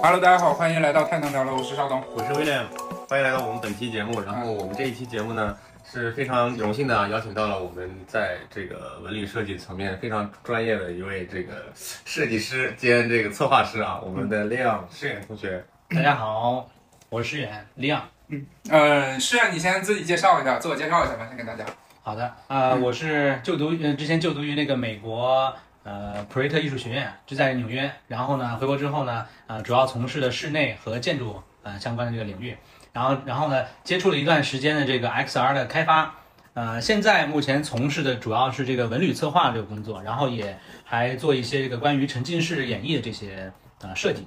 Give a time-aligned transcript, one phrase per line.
[0.00, 2.00] Hello，大家好，欢迎来到太能聊了，我是邵东。
[2.14, 2.64] 我是威廉，
[3.08, 4.20] 欢迎来到我们本期节目。
[4.20, 15.64] 然后我们这一期节目呢是非常荣幸的啊邀请到了我们在这个文旅设计层面非常专业的一位这个设计师兼这个策划师啊，我们的亮诗远同学。
[15.90, 16.70] 大家好，
[17.08, 18.08] 我是诗远亮。
[18.28, 18.46] 嗯。
[18.70, 21.64] 呃，是啊，你先自己介绍一下，自我介绍一下吧，先跟大家。
[22.04, 25.52] 好的，呃，我是就读呃之前就读于那个美国
[25.88, 27.90] 呃普瑞特艺术学院，就在纽约。
[28.06, 32.54] 然后呢，回国之后呢，呃，主要从事的室内和建筑呃相关的这个领域。
[32.92, 36.14] 然后然后呢，接触了一段时间的这个 XR 的开发。
[36.54, 44.26] 呃，现在目前从事的主要是这个文旅策划这个工作，然后也还做一些这个关于沉浸式演绎的这些呃设计。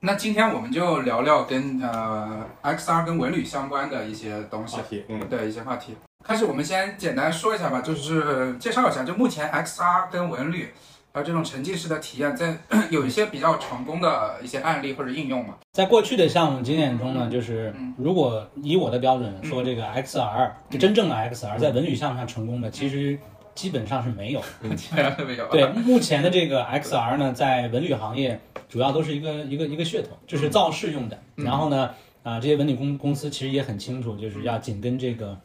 [0.00, 5.96] 那今天我们就聊聊跟呃 XR 跟文旅相关的一些东西话，题，嗯，对一些话题。
[6.24, 10.68] 开始我们先简单说一下吧，就是介绍一下，就目前 XR 跟文旅
[11.12, 12.54] 还有这种沉浸式的体验，在
[12.90, 15.54] 有一些比较成功的一些案例或者应用嘛。
[15.72, 23.18] 在过去的项目经验中呢，嗯就是嗯如果以我的标准说，这个 XR 就真正的 XR 在文旅项目上成功的，其实
[23.54, 24.40] 基本上是没有。
[24.76, 25.48] 基本上都没有。
[25.48, 28.38] 对，目前的这个 XR 呢，在文旅行业
[28.68, 31.18] 主要都是一个一个一个噱头，就是造势用的。
[31.36, 31.90] 嗯然后呢，
[32.22, 35.38] 啊、这些文旅公公司其实也很清楚，就是要紧跟这个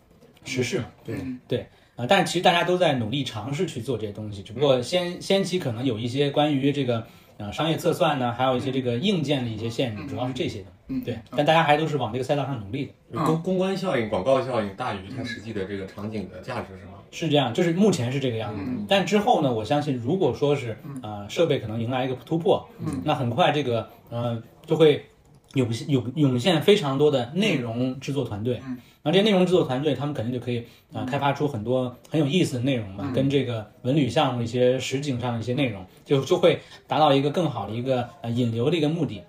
[0.44, 0.86] 时事嘛。
[1.04, 7.06] 对嗯对啊、但是其实大家都在努力尝试去做这些东西，只不过先先期可能有一些关于这个
[7.38, 10.66] 呃商业测算呢，还有一些这个硬件的一些限制，主要是这些的。
[10.88, 12.92] 嗯，对，但大家还都是往这个赛道上努力的。
[13.12, 16.94] 嗯公公关效应、广告效应大于它实际的这个场景的价值是吗？
[17.12, 18.62] 是这样，就是目前是这个样子。
[18.66, 25.06] 嗯但之后呢，我相信如果说是呃设备可能迎来一个突破，嗯那很快这个呃就会
[25.54, 28.62] 涌现涌涌现非常多的内容制作团队。
[28.66, 30.59] 嗯然后这些内容制作团队，他们肯定就可以
[30.94, 39.22] 啊、呃开发出很多很有意思的内容嘛，嗯跟这个文旅项目一些实景上的一些内容，就就会达到一个更好的一个呃引流的一个目的。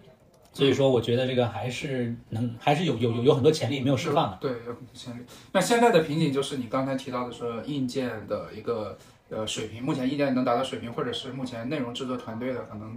[0.52, 4.38] 所以说，我觉得这个还是能，还是有有有有很多潜力没有释放的。
[4.40, 5.22] 对，有很多潜力。
[5.50, 8.96] 那现在的瓶颈就是你刚才提到的说硬件的一个
[9.30, 12.96] 呃水平，目前硬件能达到水平，或者是目前内容制作团队的可能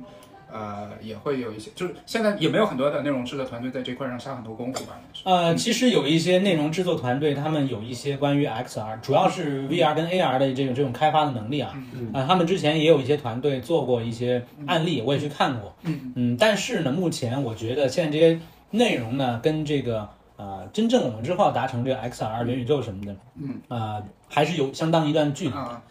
[0.51, 4.99] 呃也会有一些，就是现在也没有很多的内容制作团队在这块上下很多功夫吧？
[5.23, 11.73] 呃，其实有一些内容制作团队，他们有一些关于 XR，主要是 VR 跟 AR 的这种这种开发的能力啊。
[11.93, 12.11] 嗯。
[12.13, 15.75] 啊、他们之前也有一些团队做过一些案例，我也去看过。
[15.83, 16.37] 嗯。
[16.39, 18.39] 但是呢，目前我觉得现在这些
[18.71, 25.53] 内容呢，跟这个呃，真正我们之后要达成这个 XR 元宇宙什么的，嗯，呃，还是有相当一段距离。
[25.53, 25.81] 啊。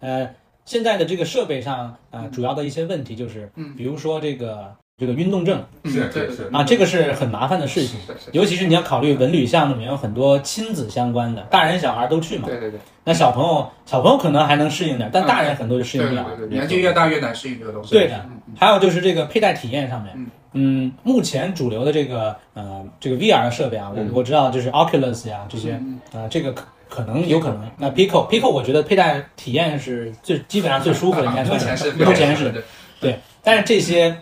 [0.00, 0.28] 呃，
[0.70, 3.74] 现在的这个设备上，呃，主要的一些问题就是，嗯。
[3.76, 6.48] 比如说这个这个运动症是是是。
[6.52, 7.98] 啊，这个是很麻烦的事情。
[8.06, 12.46] 是是，尤其是你要考虑文旅项目里面有很多亲子相关的，大人小孩都去嘛。
[12.46, 12.78] 对对对。
[13.02, 16.24] 那小朋友小朋友可能还能适应点，但大人很多就适应不了。
[16.36, 17.90] 对对对，年纪越大越难适应这个东西。
[17.90, 18.24] 对的。
[18.56, 20.12] 还有就是这个佩戴体验上面。
[20.14, 24.10] 嗯，嗯，目前主流的这个呃这个 VR 的设备啊，我嗯。
[24.14, 26.54] 我知道就是 Oculus 呀这些，嗯呃这个
[26.90, 27.70] 可可能有可能。
[27.78, 32.62] 那 Pico Pico 我觉得佩戴体验是最基本上最舒服的， 应该算目前是目前是对
[33.00, 34.14] 对，但是这些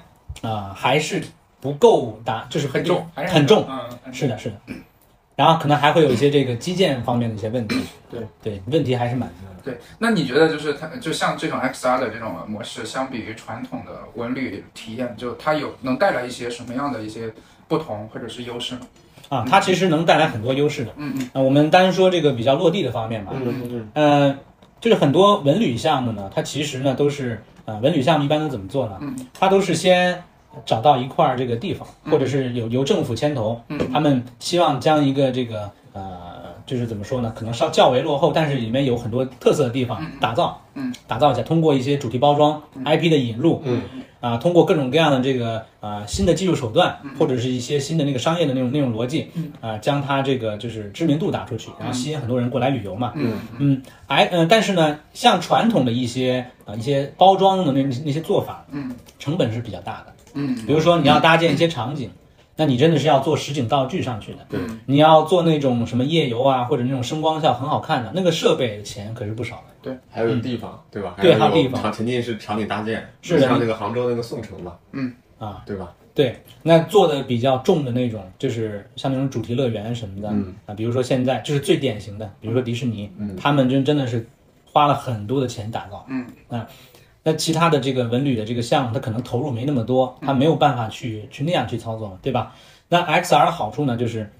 [0.42, 1.20] 啊、还是
[1.60, 3.66] 不够大，就是很重，还是很重。
[3.68, 4.56] 嗯，嗯是的，是的。
[5.34, 7.80] 然后可能还会有一些这个基建方面的一些问题，
[8.10, 9.62] 对对，问题还是蛮多的。
[9.64, 17.32] 对，那你觉得就是它，就像这种 XR 的这种模式，相比于传统的文旅体验，就它有能带来一些什么样的一些
[17.66, 18.80] 不同或者是优势呢？
[19.28, 20.92] 啊，它其实能带来很多优势的。
[20.96, 21.30] 嗯嗯。
[21.34, 24.38] 啊，我们单说这个比较落地的方面吧，嗯嗯呃，
[24.80, 28.96] 就是很多文旅项目呢，它其实呢都是呃，文旅项目一般都怎么做呢？
[29.00, 30.22] 嗯，它都是先
[30.64, 32.12] 找到一块儿这个地方，嗯。
[32.12, 33.78] 或者是由由政府牵头，嗯。
[33.92, 40.12] 他们希望将一个这个呃，就是怎么说呢，可能稍较为落后，但是里面有很多特色的地方嗯。
[40.20, 43.82] 打造，嗯，打造一下，通过一些主题包装、IP 的引入，嗯
[44.20, 47.10] 啊，通过各种各样的这个啊新的技术手段，嗯。
[47.18, 53.12] 或者是一些新的那个商业的那种那种逻辑嗯，啊，将它这个就是知名度打出去，然后吸引很多人过来旅游嘛。
[53.16, 53.32] 嗯。
[53.58, 58.94] 嗯，哎，嗯，但是呢，像传统的一些啊一些包装的那那些做法，嗯。
[59.18, 60.14] 成本是比较大的。
[60.34, 60.54] 嗯。
[60.66, 62.10] 比如说你要搭建一些场景，
[62.58, 64.38] 那你真的是要做实景道具上去的。
[64.50, 64.60] 对。
[64.60, 69.62] 嗯你要做那种什么夜游啊，或者那种声光效很好看的，那个设备钱可是不少的。
[69.80, 71.14] 对还有地方对吧？
[71.20, 71.80] 对还还有地方。
[71.80, 73.46] 场沉浸式场景搭建，是的。
[73.48, 75.14] 像那个杭州那个宋城嘛，嗯。
[75.38, 75.94] 啊，对吧？
[76.14, 80.52] 对，那做的比较重的那种，就是像那种主题乐园什么的，嗯。
[80.66, 83.36] 啊，比如说现在就是最典型的，比如说迪士尼，嗯。
[83.36, 84.26] 他们真真的是
[84.64, 86.26] 花了很多的钱打造，嗯。
[86.48, 86.66] 啊，
[87.28, 92.54] 那其他的这个文旅的这个项目，它可能投入没那么多，它没有办法去去那样去操作嘛，对吧？
[92.88, 94.32] 那 XR 的好处呢，就是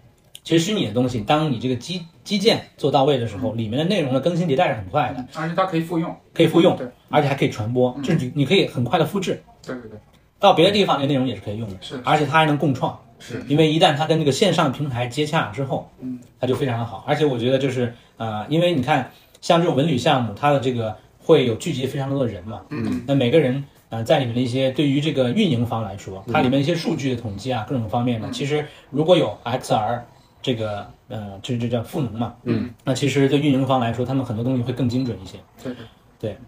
[0.43, 9.43] 其实虚拟的东西，当你这个基基建做到位的时候，里面的内容的更新迭代是很快的，而且它可以复用，可以复用，对而且还可以传播，就是你你可以很快的复制。
[9.63, 9.99] 对对对，
[10.41, 12.99] 到别的地方这内容也是可以用的，是而且它还能共创。
[13.19, 17.05] 是因为一旦它跟这个线上平台接洽之后，嗯，它就非常的好。
[17.07, 20.97] 而且我觉得就是呃，因为你看像这种文旅项目，它的这个
[21.29, 30.01] 会有聚集非常多的人嘛，嗯，那每个人呃在里面的一些对于这个运营方来说，它里面一些数据的统计啊，各种方面呢，其实如果有 XR
[30.41, 35.37] 这个呃，这这叫赋能嘛，嗯，那其实对运营方来说，他们很多东西会更精准一些。
[35.63, 35.75] 对。
[36.19, 36.39] 对。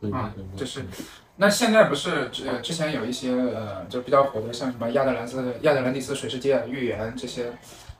[0.00, 0.10] 嗯。
[0.10, 0.86] 啊，就是。
[1.36, 7.52] 那现在不是呃之前有一些呃就比较火的，像什么亚特兰斯、亚特兰蒂斯水世界、预言这些，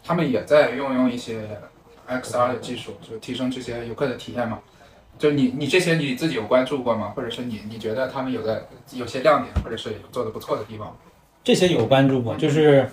[0.02, 1.60] 他们也在用用一些
[2.08, 4.58] XR 的技术，就提升这些游客的体验嘛。
[5.18, 7.12] 就你你这些你自己有关注过吗？
[7.14, 10.96] 或者是你你觉得他们有的有些亮点，或者是做的不错的地方？
[11.44, 12.86] 这些有关注过，就是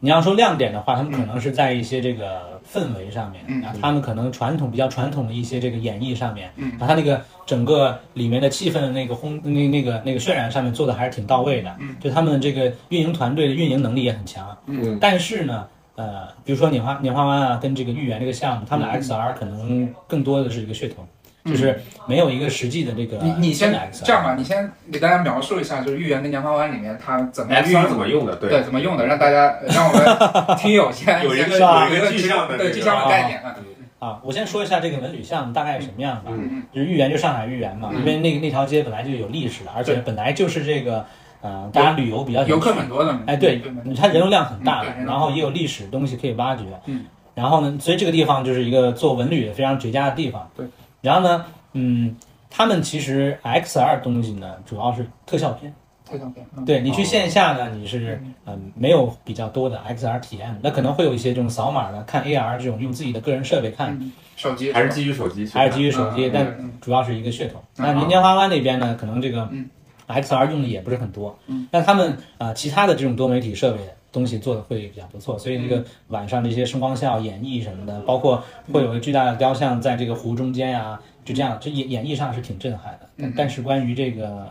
[0.00, 3.62] 你要说亮点的话，他们可能是在一些这个氛围上面，嗯。
[3.62, 21.06] 啊，他们可能传统比较传统的一些这个演绎上面，嗯，啊，他那个整个里面的气氛的那个烘那那个那个渲染上面做的还是挺到位的，嗯，就他们这个运营团队的运营能力也很强，嗯，但是呢，呃，比如说拈花拈花湾啊，跟这个豫园这个项目，他们的 XR 可能更多的是一个噱头，
[21.44, 23.72] 就是没有一个实际的这个你你先
[24.04, 28.36] 这样吧，你先给大家描述一下，就是豫园跟莲花湾里面它怎么运 XR 怎么用的？
[28.36, 30.06] 对，怎么用的，让大家让我们
[30.56, 33.56] 听友先有一个有一个具象的对具这个象的概念啊。
[33.98, 36.30] 啊，我先说一下这个文旅项目大概是什么样的吧。
[36.32, 41.04] 嗯就是豫园就上海豫园嘛，嗯因为那个那条街本来就有历史的，而且本来就是这个
[41.40, 46.64] 呃大家旅游比较游客很多的，哎对对，它人流量很大然后也有历史东西可以挖掘。
[46.86, 47.04] 嗯，
[47.36, 50.50] 然后呢，所以这个地方就是一个做文旅的非常绝佳的地方。
[50.56, 50.66] 对，
[51.02, 51.44] 然后呢，
[51.74, 52.16] 嗯，
[52.48, 55.72] 他们其实 XR 东西呢，主要是特效片。
[56.08, 56.64] 特效片，嗯。
[56.64, 58.72] 对你去线下呢，你是嗯。
[58.74, 64.12] 没有比较多的 XR 体验，那可能会有一些这种扫码的看 AR 这种用自己的个人设备看，嗯。
[64.36, 65.46] 手机还是基于手机？
[65.46, 66.30] 还是基于手机，嗯。
[66.32, 66.72] 但嗯。
[66.80, 67.62] 主要是一个噱头。
[67.78, 67.94] 嗯。
[67.94, 69.68] 那年花湾那边呢，可能这个嗯。
[70.08, 73.78] XR 用的也不是很多嗯，但他们啊、呃其他的这种多媒体设备
[74.12, 83.08] 东西做的会比较不错，所以那个晚上的一些声光效演绎什么的，包括会有个巨大的雕像在这个湖中间呀、就这样，这演演绎上是挺震撼的。
[83.16, 83.34] 但嗯。
[83.36, 84.46] 但是关于这个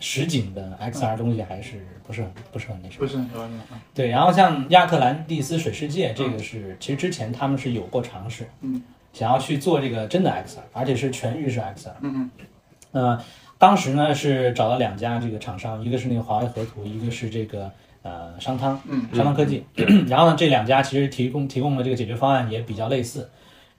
[0.00, 2.98] 实景的 XR 东西还是不是很不是很那什么。
[2.98, 3.28] 不是很
[3.94, 8.82] 对，然后像亚特兰蒂斯水世界，这个是其实之前他们是有过尝试，嗯，
[9.12, 11.92] 想要去做这个真的 XR，而且是全域式 XR。
[12.00, 12.30] 嗯
[12.92, 13.22] 呃，
[13.58, 17.70] 当时呢是找了两家这个厂商，一个是那个华为河图，一个是这个
[18.06, 19.64] 呃商汤，嗯商汤科技。
[20.08, 23.28] 然后呢，这两家其实提供提供的这个解决方案也比较类似，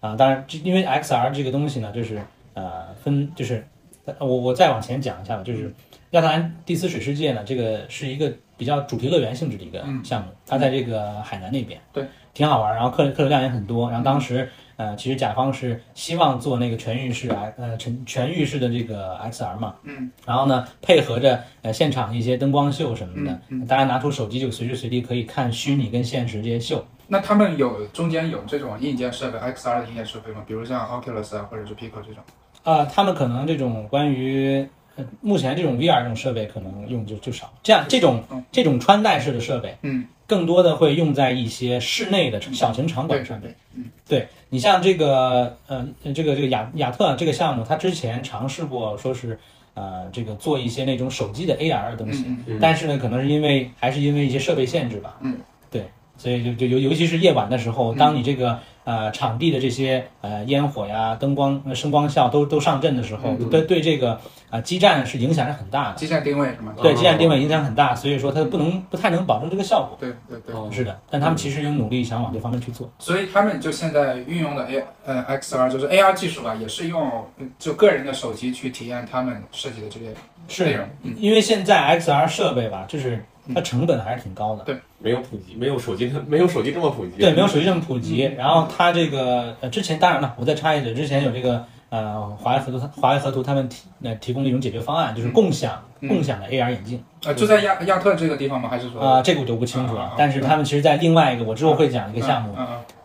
[0.02, 2.22] 啊、当然这因为 XR 这个东西呢，就是
[2.54, 3.66] 呃分就是，
[4.06, 5.74] 呃我我再往前讲一下吧，就是
[6.12, 14.50] 亚特兰蒂斯水世界呢，这个是一个比较主题乐园性质的一个嗯项目，它在这个海南那边，对，挺好玩，然后客客流量也很多，然后当时。
[14.78, 26.86] 呃，其实甲方是希望做那个全域式 X 呃全全域式的这个 XR 嘛，嗯，然后呢，配合着呃现场一些灯光秀什么的，嗯大家拿出手机就随时随地可以看虚拟跟现实这些秀。
[27.08, 30.44] 那他们有中间有这种硬件设备 XR 的硬件设备吗？
[30.46, 32.24] 比如像 Oculus 啊，或者是 Pico 这种。
[32.64, 43.50] 呃，他们可能这种关于呃目前这种 VR 这种设备可能用就就少，这样这种嗯这种穿戴式的设备，嗯，更多的会用在一些室内的小型场馆上面。
[43.50, 43.86] 对，嗯。
[44.08, 49.38] 对你像这个呃这个这个亚亚特这个项目，它之前尝试过说是
[49.74, 55.38] 呃这个做一些那种手机的 AR 的东西，嗯嗯但是呢，可能是因为还是因为一些设备限制吧，嗯，
[55.70, 55.84] 对，
[56.18, 66.74] 所以就就尤尤其是夜晚的时候，嗯当你这个呃场地的这些呃烟火呀、灯光、呃声光效都都上阵的时候，嗯对对这个啊、呃基站是影响是很大的，基站定位是吗？
[66.82, 69.98] 对哦基站定位影响很大，所以说它不能不太能保证这个效果。
[70.00, 70.56] 对对对。
[70.56, 72.90] 哦是的，但他们其实有努力想往这方面去做。
[73.00, 80.16] 所以他们就现在运用的 A 呃 XR 就是 AR 技术吧，也是用嗯就个人的手机去体验他们设计的这些内
[80.48, 80.88] 是容。
[81.04, 83.22] 嗯因为现在 XR 设备吧，就是
[83.54, 84.64] 它成本还是挺高的。
[84.64, 87.12] 对没有普及，没有手机， 没有手机这么普及。
[87.18, 88.24] 对，没有手机这么普及。
[88.38, 97.04] 然后它这个呃，之前当然了，我再插一嘴，之前有这个呃华为河图，华为河图他们提呃提供了一种解决方案，就是共享、嗯共享的 AR 眼镜。
[97.26, 98.70] 呃，就在亚亚特这个地方吗？
[98.70, 99.96] 还是说啊、这个我就不清楚。
[99.96, 102.54] 了但是他们其实，在另外一个我之后会讲一个项目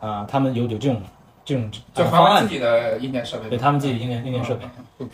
[0.01, 1.01] 啊、他们有有这种
[1.45, 4.67] 这种方案华为自，己的硬件设备，对他们自己的硬件硬件设备。
[4.99, 5.07] 嗯。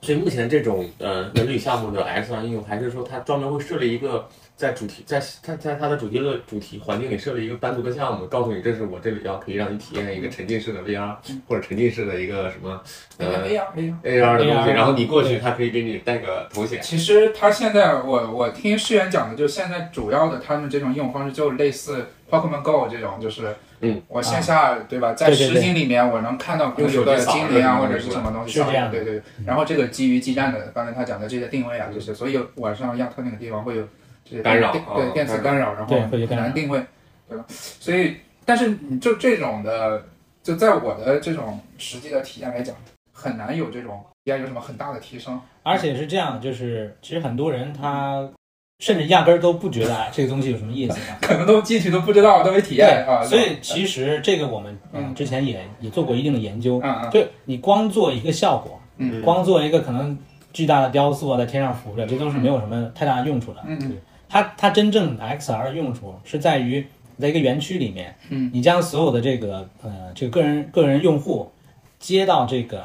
[0.00, 4.28] 所以目前这种呃文旅项目的 S R 应用，还是说它专门会设立一个
[4.58, 11.14] 在主题在在在它的主题乐主题环境里设了一个单独的项目，告诉你这是我这里要可以让你体验一个沉浸式的 VR
[11.46, 12.82] 或者沉浸式的一个什么
[13.18, 13.68] 呃 AR
[14.02, 14.38] AR。
[14.38, 16.82] 的东西，然后你过去，它可以给你戴个头显。
[16.82, 25.54] 其实它现在我我听世源讲的，就现在主要的他们这种应用方式就类似 Pokemon Go 这种，就是嗯，我线下对吧，在对对对。
[25.54, 28.98] 实景里面我能看到有的精灵啊或者是什么东西是这样的。
[28.98, 29.22] 对对。
[29.46, 33.86] 然后这个基于基站的，刚才他讲的这些定位啊这些，所以晚上亚特那个地方会有
[34.42, 36.80] 干扰对电磁干扰，然后对会很难定位，
[37.28, 37.44] 对吧？
[37.48, 40.02] 所以，但是你就这种的，
[40.42, 42.74] 就在我的这种实际的体验来讲，
[43.12, 45.40] 很难有这种体验有什么很大的提升。
[45.62, 48.28] 而且是这样，就是其实很多人他
[48.80, 51.00] 甚至压根儿都不觉得哎这个东西有什么意思的。
[51.20, 53.22] 可能都进去都不知道，都没体验啊。
[53.22, 60.16] 所以其实这个我们嗯嗯之前也也做过一定的研究，嗯嗯就你光做一个效果，嗯光做一个可能
[60.52, 63.62] 巨大的雕塑啊在天上浮着，这都是没有什么太大的用处的。
[63.66, 63.96] 嗯嗯
[64.28, 66.86] 它它真正的 XR 的用处是在于
[67.18, 71.50] 在一个园区里面，嗯，你将所有的这个呃这个个人个人用户
[71.98, 72.84] 接到这个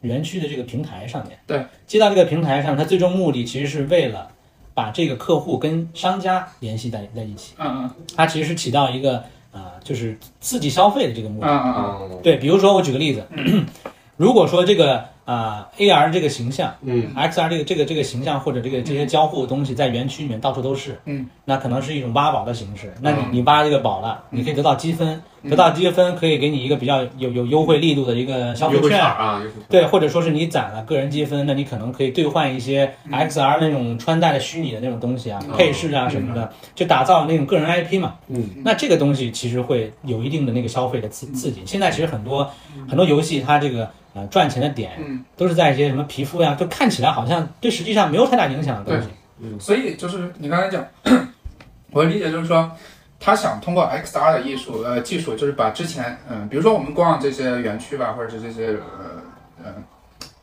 [0.00, 4.28] 园区的这个平台上面，对，接到这个平台上，它最终目的其实是为了
[4.74, 7.90] 把这个客户跟商家联系在在一起，嗯嗯。
[8.16, 11.46] 它其实是起到一个啊、就是刺激消费的这个目的。
[11.46, 12.20] 嗯嗯嗯。
[12.22, 13.26] 对，比如说我举个例子，
[14.16, 16.74] 如果说这个啊、AR 这个形象。
[16.82, 22.92] 嗯 XR 这个这个这个形象或者这个这些交互的东西在园区里面到处都是，嗯，那可能是一种挖宝的形式。
[23.00, 29.00] 那你嗯你挖这个宝了，你可以得到积分，得到积分可以给你一个比较有有优惠力度的一个消费券券。
[29.00, 38.14] 啊，对，或者说是你攒了个人积分，那你可能可以兑换一些 XR 那种穿戴的虚拟的那种东西啊、嗯配饰啊什么的，就打造那种个人 IP 嘛。
[38.28, 41.62] 嗯，那这个东西其实会有一定的那个消费的刺刺激。
[41.66, 42.50] 现在其实很多
[42.88, 49.08] 很多游戏它这个呃赚钱的点嗯都是在一些什么皮肤呀，就看起来好像对实际上没有太大影响的东西。
[49.40, 50.86] 嗯，所以就是你刚才讲，
[51.90, 52.70] 我的理解就是说，
[53.18, 59.74] 他想通过 XR 的艺术呃技术，就是把之前嗯，比如说我们逛这些园区吧，或者是这些呃呃，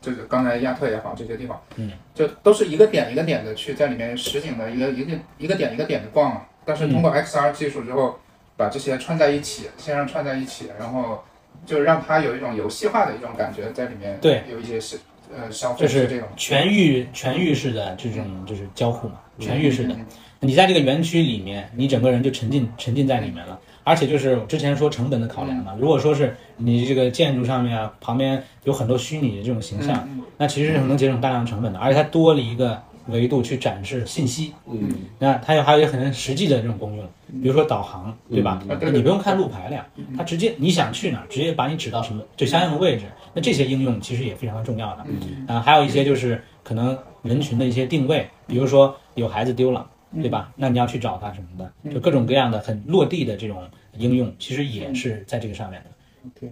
[0.00, 6.42] 就是刚才亚特也好这些地方，嗯，就都是一个点一个点的去在里面实景的一个一个一个点一个点的逛嘛。
[6.64, 8.18] 但是通过 XR 技术之后，
[8.56, 11.24] 把这些串在一起，线上串在一起，然后
[11.66, 14.98] 就是让它有一种游戏化的一种感觉在里面，对，有一些是
[15.34, 19.94] 呃消费就是这种全域全域式的这种就是交互嘛，全域式的。
[19.94, 20.06] 嗯
[20.42, 23.60] 你在这个园区里面，你整个人就沉浸沉浸在里面了。
[23.84, 34.52] 而且就是之前说成本的考量嘛，如果说是你这个建筑上面啊，旁边有很多虚拟的这种形象，那其实是能节省大量成本的，而且它多了一个维度去展示信息。
[34.70, 34.88] 嗯
[35.18, 37.06] 那它有还有一个很实际的这种功用，
[37.42, 38.62] 比如说导航，对吧？
[38.92, 39.86] 你不用看路牌了呀，
[40.16, 43.04] 它直接你想去哪儿，直接把你指到什么就相应的位置。
[43.34, 45.04] 那这些应用其实也非常的重要的。
[45.46, 50.52] 啊，还有一些就是可能人群的一些定位，比如说有孩子丢了，对吧？
[50.56, 53.62] 那你要去找他什么的，就各种各样的很落地的这种
[53.96, 55.90] 应用，其实也是在这个上面的。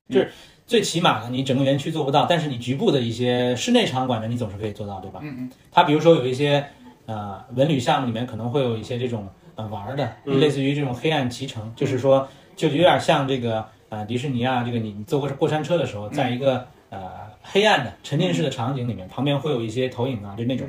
[0.08, 0.30] 就是
[0.68, 5.18] 最起码的，你整个园区做不到，但是你局部的一些室内场馆呢，你总是可以做到，对吧？
[5.22, 6.62] 嗯嗯它比如说有一些
[7.06, 17.00] 呃文旅项目里面可能会有一些这种呃玩儿的，类似于这种黑暗骑乘，就是说就有点像这个呃迪士尼啊，这个你你坐过过山车的时候，在一个呃
[17.42, 20.68] 黑暗的沉浸式的场景里面，旁边会有一些投影啊，就那种。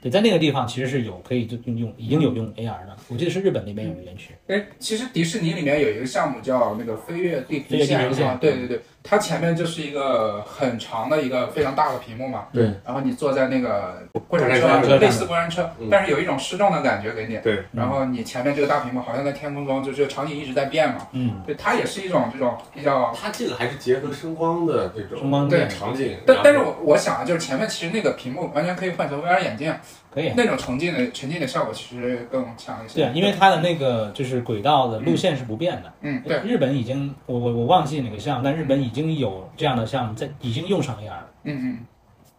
[0.00, 4.34] 对，在那个地方其实是有可以就用用已经有用 AR 的，我记得是日本那边有个园区。
[4.48, 29.74] 哎，其实迪士尼里面有一个项目叫那个飞跃地平飞跃地平线啊，对对对，它前面就是一个很长的一个非常大的屏幕嘛，对，然后你坐在那个过山车，车类似过山车嗯，但是有一种失重的感觉给你，对，然后你前面这个大屏幕好像在天空中，就这个场景一直在变嘛，嗯，对，它也是一种这种比较，它这个还是结合声光的这种对声光对场景，但但是我我想啊，就是前面其实那个屏幕完全可以换成 VR 眼镜，
[30.14, 30.32] 可以。
[30.36, 33.04] 那种沉浸的沉浸的效果其实更强一些。
[33.04, 35.92] 对，因为它的那个就是轨道的路线是不变的。
[36.02, 41.78] 嗯，对，日本已经，我我我忘记哪个项目，但日本已经有这样的项目在，已经用上 AR 了，嗯嗯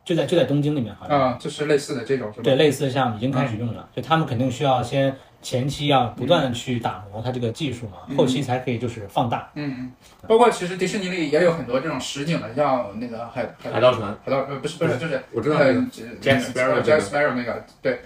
[0.05, 1.19] 就在就在东京里面好嗯像。
[1.21, 2.31] 啊，就是类似的这种？
[2.43, 5.13] 对，类似的项目已经开始用了，就他们肯定需要先
[5.45, 8.17] 前期要不断的去打磨它这个技术嘛，嗯。
[8.17, 9.47] 后期才可以就是放大。
[9.53, 9.91] 嗯，嗯，
[10.27, 15.81] 包括其实迪士尼里也有很多这种实景的，像那个海海海盗船，海盗呃不是不是就是我知道呃那个
[16.19, 17.01] Jack Sparrow 这 Jack 个。
[17.01, 17.99] Sparrow 那个，对，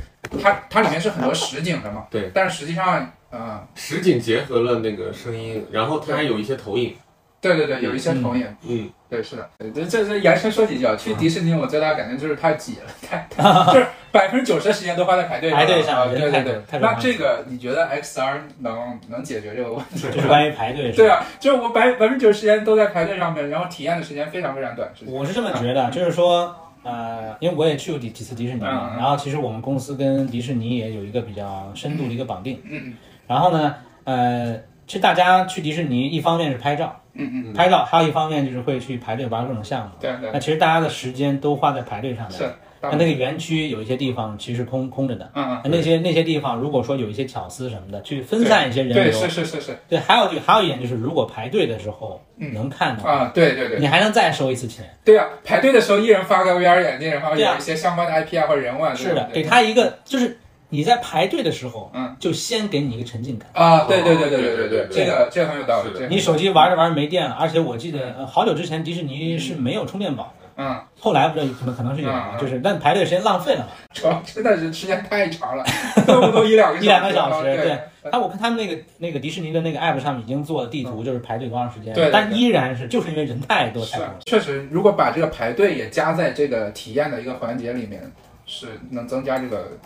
[0.43, 6.93] 它它里面是很多实景的嘛，对，但是实际上呃实景结合了那个声音，然后它还有一些投影，
[7.41, 13.43] 对对对，有一些重影，嗯，对是的，这这这延伸说几句啊，去迪士尼我最大的感觉就是太挤了，太太
[13.73, 20.11] 就是百分之九十的时间都花在排队上，排队上对对对，那这个你觉得 XR 能能解决这个问题吗？
[20.13, 20.91] 就是关于排队。
[20.91, 24.89] 对，啊，就是我百百分之九十时间都在排队上面，然后体验的时间非常非常短。
[25.05, 26.53] 我是这么觉得，就是说，
[26.83, 28.95] 呃，因为我也去过几几次迪士尼嘛，嗯。
[28.95, 32.61] 嗯然后其实我们公司跟迪士尼也有一个比较深度的一个绑定。
[32.69, 32.93] 嗯。
[33.27, 39.91] 然后呢，呃，其实大家去迪士尼，一方面是拍照，嗯嗯，拍照，还有一方面就是会去排队玩各种项目。
[40.01, 42.37] 对对那其实大家的时间都花在排队上面。
[42.39, 42.51] 是。
[42.81, 49.11] 那那个园区有一些地方其实空空着的，嗯嗯，那那些那些地方如果说有一些巧思什么的，去分散一些人对，流。
[49.11, 54.85] 是是是是对，还有就还有一点就是，如果排队的时候嗯能看到，啊，对对对你还能再收一次钱。
[55.03, 60.39] 对啊，排队的时候一人发个 VR 眼镜，然后有一些相关的 IP 啊或者人物啊，是的，对给他一个就是
[60.69, 62.09] 你在排队的时候嗯。
[62.19, 63.49] 就先给你一个沉浸感。
[63.53, 70.49] 啊对对对对对对对这个这个很有道理你手机玩着玩着没电了而且我记得好久之前迪士尼是没有充电宝的。
[70.57, 70.77] 嗯。
[70.99, 73.67] 后来不知道可能可能是有就是但排队时间浪费了嘛。
[73.93, 75.63] 主要真的是时间太长了
[76.05, 77.79] 都都一两个一两个小时对。
[78.11, 88.11] 他我看他们那个那个迪士尼的那个 app 上已经做地图就是排队多长时间对但依然是就是因为人太多太多确实如果把这个排队也加在这个体验的一个环节里面
[88.45, 89.77] 是能增加这个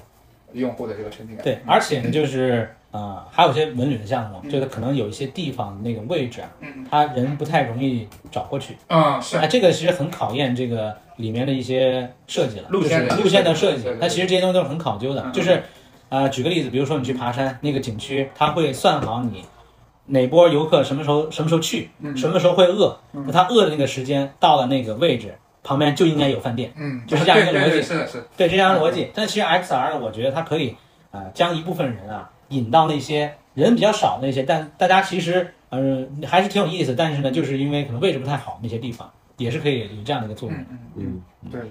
[0.54, 1.44] 用户的这个沉浸感。
[1.44, 8.78] 对，而且呢，就是呃，还有一些文旅的项目，就是可能有一些地方那个位置啊，嗯他人不太容易找过去。
[8.88, 13.86] 嗯，是啊，这个其实很考验这个里面的一些设计了，路线路线的设计。
[14.00, 15.64] 它其实这些东西都是很考究的，嗯就是
[16.10, 19.44] 呃，举个例子，比如说你去爬山，那个景区它会算好你
[20.06, 25.34] 哪波游客什么时候什么时候去，嗯什么时候会饿，那他饿的那个时间到了那个位置
[25.64, 26.72] 旁边就应该有饭店。
[26.76, 29.10] 嗯，就是这样一个逻辑是的是，对，这样的逻辑。
[29.14, 30.70] 但其实 XR 呢，我觉得它可以
[31.12, 40.58] 啊、呃将一部分人啊引到那些人比较少的那些，但大家其实呃还是挺有意思，但是呢，就是因为可能位置不太好那些地方，也是可以有这样的一个作用。
[40.60, 40.68] 嗯
[40.98, 41.22] 嗯。
[41.44, 41.70] 嗯，对对，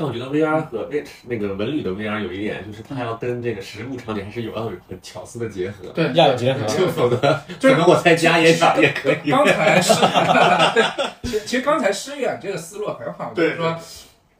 [0.00, 5.90] 但我觉得 VR 和那那个文旅的 VR 有一点，就是它要跟这个实物场景还是有要有很巧思的结合。
[5.94, 7.16] 对要有结合就否则
[7.58, 9.30] 就可能我在家也想也可以。
[9.30, 9.92] 刚才是，
[10.74, 10.82] 对，
[11.24, 13.76] 其实其实刚才诗远这个思路很好，就是对说。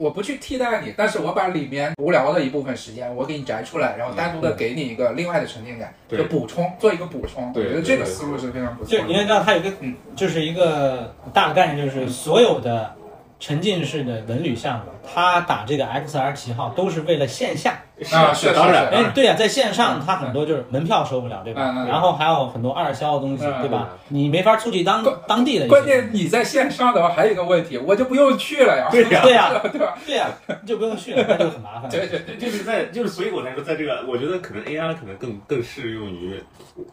[0.00, 7.48] 我不去替代你，但是我把里面无聊的一部分时间我给你摘出来，然后单独的给你一个另外的沉浸感，对就补充做一个补充。
[7.48, 8.98] 我对觉得这个思路是非常不错的。
[8.98, 12.96] 就你也知道，它有一个嗯，就是一个大的概念，就是所有的
[13.40, 17.80] 沉浸式的文旅项目，它打这个 XR 旗号都是为了线下。
[18.12, 21.70] 啊是当然，是哎，对呀、在线上它很多就是门票收不了，对吧？
[21.76, 23.88] 嗯嗯然后还有很多二销的东西，嗯对吧？
[24.08, 25.66] 你没法出去当当地的。
[25.68, 28.88] 关键你在线上的话，还有一个问题，我就不用去了呀。
[28.90, 29.98] 对呀对呀 对吧？
[30.06, 30.28] 对呀、
[30.62, 31.88] 你就不用去了，那就很麻烦。
[31.90, 36.42] 对对对，就是在就是，所以我才说，在这个，我觉得可能 AR 可能更更适用于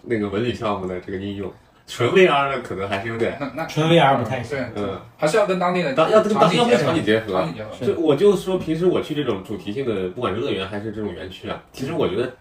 [0.03, 1.49] 那个文旅项目的这个应用，
[1.87, 4.57] 纯 VR 呢可能还是有点，那那纯 VR 不太行。
[4.75, 7.93] 对，嗯，还是要跟当地的当要跟当地要跟场景结合场景结合。
[7.93, 12.35] 就我就说，平时我去这种主题性的，不管是乐园还是这种园区啊，其实我觉得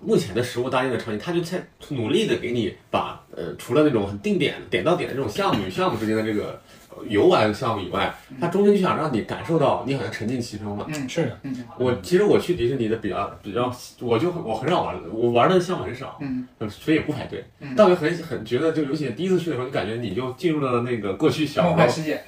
[0.00, 10.86] 目前的实物搭建的场景，它就在努力的给你把呃，除了那种很定点点到点的这种项目与项目之间的这个呃游玩项目以外，它中间就想让你感受到你好像沉浸其中了。
[10.88, 17.74] 嗯是的，嗯我其实我去迪士尼的比较比较，我就我很少玩，我玩的项目很少，嗯呃所以也不排队嗯。
[17.76, 22.20] 但我很很觉得，就尤其第一次去的时候，你感觉你就进入了那个过去小时候梦幻世界。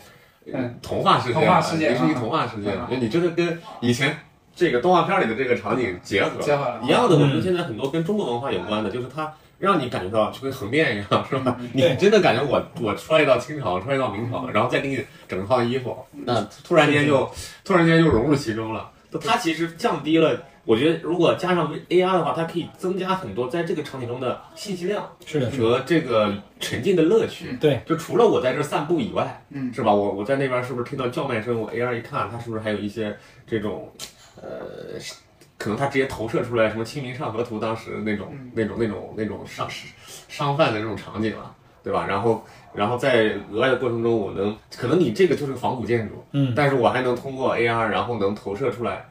[0.52, 4.16] 嗯，童话世界，童话世界也是一个啊童话世界你真的跟以前
[4.56, 7.14] 这个动画片里的这个场景结合结合了一样的。
[7.14, 11.56] 我觉得嗯现在很多跟中国文化有关的，就是它让你感觉到就跟横店一样，是吧？
[11.72, 17.30] 你真的感觉我我穿越到清朝，穿越到明朝，然后再给你整套衣服，那突然间就
[17.64, 18.90] 突然间就融入其中了。
[19.20, 20.40] 它其实降低了。
[20.66, 27.56] 我觉得，如果加上 AR 的话，它可以增加很多在这个场景中的信息量是的，和这个沉浸的乐趣。
[27.58, 29.92] 对，就除了我在这儿散步以外，嗯是吧？
[29.92, 31.58] 我我在那边是不是听到叫卖声？
[31.58, 33.90] 我 AR 一看，它是不是还有一些这种，
[34.40, 35.00] 呃，
[35.60, 39.68] 可能他直接投射出来什么《清明上河图》当时那种、嗯那种那种那种商
[40.26, 42.06] 商贩的那种场景了，对吧？
[42.08, 42.42] 然后
[42.72, 49.06] 然后在额外的过程中，我能可能你这个就是仿古建筑，嗯，但是我还能通过 AR，然后能投射出来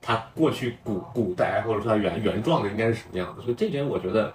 [0.00, 3.40] 它过去古古代或者说它原原状的应该是什么样子。
[3.42, 4.34] 所以这点我觉得，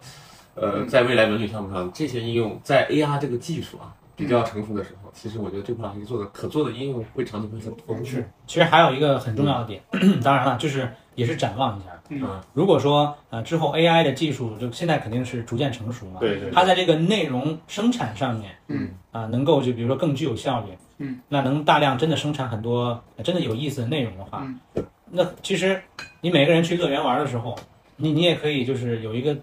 [0.55, 8.05] 呃，在未来文旅项目上，这些应用在 AR 这个技术啊比较成熟的时候，其实我觉得这块还是做的可做的应用会场景会很丰富。
[8.05, 8.25] 是。
[8.47, 9.83] 其实还有一个很重要的点，
[10.23, 11.87] 当然了，就是也是展望一下。
[12.09, 12.25] 嗯。
[12.53, 18.89] 如果说呃之后 AI 的技术就现在肯定是逐渐成熟嘛，对对，它在这个内容生产上面，嗯。
[19.11, 20.67] 啊、能够就比如说更具有效率，
[20.99, 24.43] 嗯，那能大量真的生产很多呃真的有意思的内容的话，
[24.75, 24.85] 嗯。
[25.09, 25.81] 那其实
[26.21, 27.57] 你每个人去乐园玩的时候，
[27.95, 29.35] 你你也可以就是有一个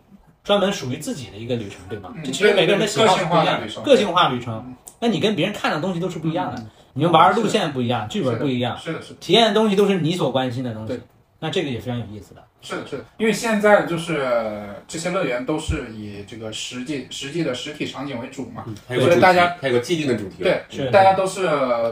[0.44, 2.12] 专门属于自己的一个旅程，对吗？
[2.14, 3.82] 嗯这其实每个人的喜好是不一样个性化的旅程。
[3.82, 10.88] 个性化旅程，那你跟别人看的东西都是不一样的，你们玩的路线不一样，剧本不一样，是的，是的，体验的东西都是你所关心的东西。
[10.88, 11.00] 对，
[11.44, 12.42] 那这个也非常有意思的。
[12.62, 20.42] 是的，是的，因为现在就是呃这些乐园都是以这个实际实际的实体场景为主嘛，嗯大家还有个既定的主题。
[20.42, 21.46] 对是大家都是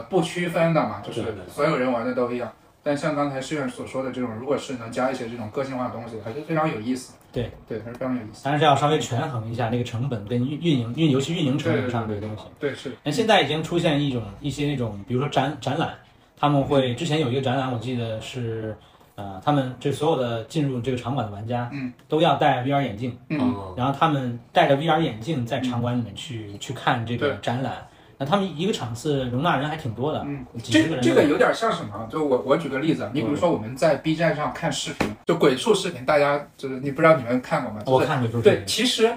[0.09, 2.51] 不区分的嘛，就是所有人玩的都一样。
[2.85, 7.13] 但像刚才诗远所说的这种，如果是能加一些这种个性化的东西，还是非常有意思。
[7.31, 8.41] 对对，还是非常有意思。
[8.43, 12.43] 但是要稍微权衡一下那个成本跟运运营运尤其运营成本上这个东西。
[12.59, 15.93] 对，是，那现在已经出现一种一些那种，比如说展展览，
[16.37, 18.75] 他们会之前有一个展览，我记得是，
[19.15, 27.73] 呃，他们这所有的进入这个场馆的玩家，嗯，都要戴 VR 眼镜，嗯，哦然后他们戴着 VR 眼镜在场馆里面去、去看这个展览。
[28.17, 32.07] 那他们一个场次容纳人还挺多的，嗯，几十个这个有点像什么？
[32.11, 37.79] 就我我举个例子，啊你比如说我们在 B 站上看视频，就鬼畜视频，大家就是你不知道你们看过吗？
[37.79, 39.11] 就是我看过，就是对，其实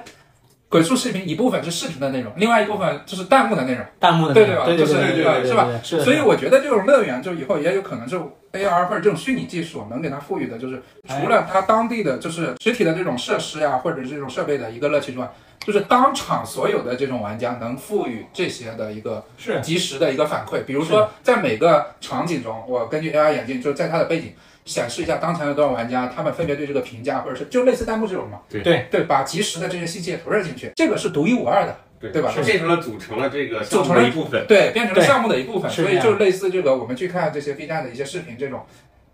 [0.68, 3.84] 鬼畜视频一部分是视频的内容，另外一部分就是弹幕的内容。
[4.00, 4.64] 弹幕的对对吧？
[4.64, 5.68] 对就是对对对对是吧？
[5.82, 19.60] 是所以我觉得这种乐园就以后也有可能就 AR 或者这种虚拟技术能给它赋予的，就是除了它当地的就是实体的这种设施呀，或者是这种设备的一个乐趣之外，就是当场所有的这种玩家能赋予这些的一个是。
[19.60, 20.64] 及时的一个反馈。
[20.64, 24.32] 比如说在每个场景中，我根据 AR 眼镜，就是在它的背景
[24.66, 28.40] 显示一下当前有多少玩家，他们分别对这个评价，或者是就类似弹幕这种嘛。
[28.50, 31.74] 对对对，把及时的这些信息也投射进去，这个是独一无二的。
[31.98, 34.46] 对对吧是变成了组成了这个项目组成了的一部分。
[34.46, 38.66] 对，变成了项目的一部分，所以就类似这个，我们去看这些 B 站的一些视频，这种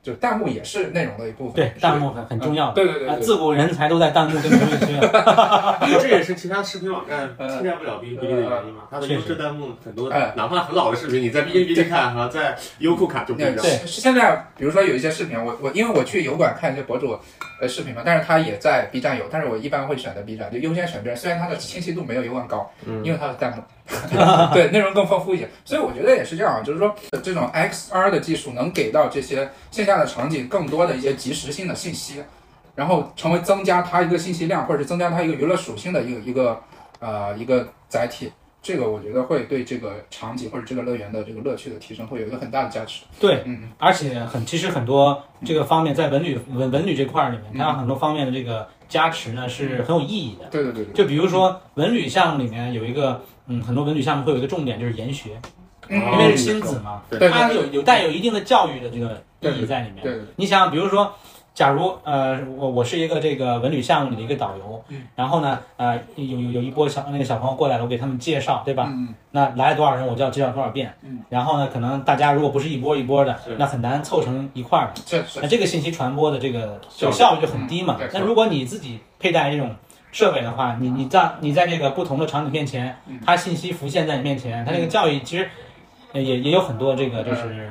[0.02, 1.54] 就弹幕也是内容的一部分。
[1.54, 4.86] 对弹幕很很重要对对对对，自古人才都在弹幕跟评论区。
[6.02, 8.82] 这也是其他视频网站嗯替代不了哔哩哔哩的原因嘛。
[8.90, 13.54] 它的优质弹幕很多哎，哪怕很老的视频，你在哔哩哔哩看和在优酷看就不一样。
[13.54, 17.16] 对，是现在比如说有一些视频，我我因为我去油管看一些博主
[17.60, 23.62] 呃视频嘛，但是他也在 B 站有，但是我一般会选择 B 站，就优先选 B 站，虽然它的清晰度没有油管高，嗯因为它是弹幕，
[24.52, 32.22] 对内容更丰富一些，所以我觉得也是这样，就是说呃这种 XR 的技术能给到这些线下的场景更多的一些及时性的信息，
[32.74, 36.60] 然后成为增加它一个信息量，或者是增加它一个娱乐属性的一个一个
[37.00, 38.32] 呃一个载体。
[38.64, 43.02] 这个我觉得会对这个场景或者这个乐园的这个乐趣的提升会有一个很大的加持。
[43.18, 50.44] 对，嗯而且很其实很多这个方面在文旅文文旅这块儿里面，它有很多方面的这个加持呢是很有意义的。
[50.48, 55.30] 对对对对，就比如说文旅项目里面有一个，嗯，很多文旅项目会有一个重点就是研学，
[55.88, 60.02] 嗯因为是亲子嘛，它有有带有一定的教育的这个意义在里面。
[60.02, 61.12] 对对你想，比如说，
[61.54, 68.88] 假如呃，我我是一个这个文旅项目里的一个导游，嗯，然后呢，呃，有有有一波小那个小朋友过来了，我给他们介绍，对吧？
[68.88, 74.92] 嗯那来了多少人，我就要介绍多少遍，嗯，然后呢，可能大家如果不是一波一波的是，那很难凑成一块儿
[75.40, 78.08] 那这个信息传播的这个效率效率就很低嘛嗯。
[78.12, 79.74] 那如果你自己佩戴这种
[80.12, 85.48] 设备的话，你你在你在这个不同的场景面前嗯，它信息浮现在你面前，它这个教育其实
[86.12, 87.70] 呃也也有很多这个就是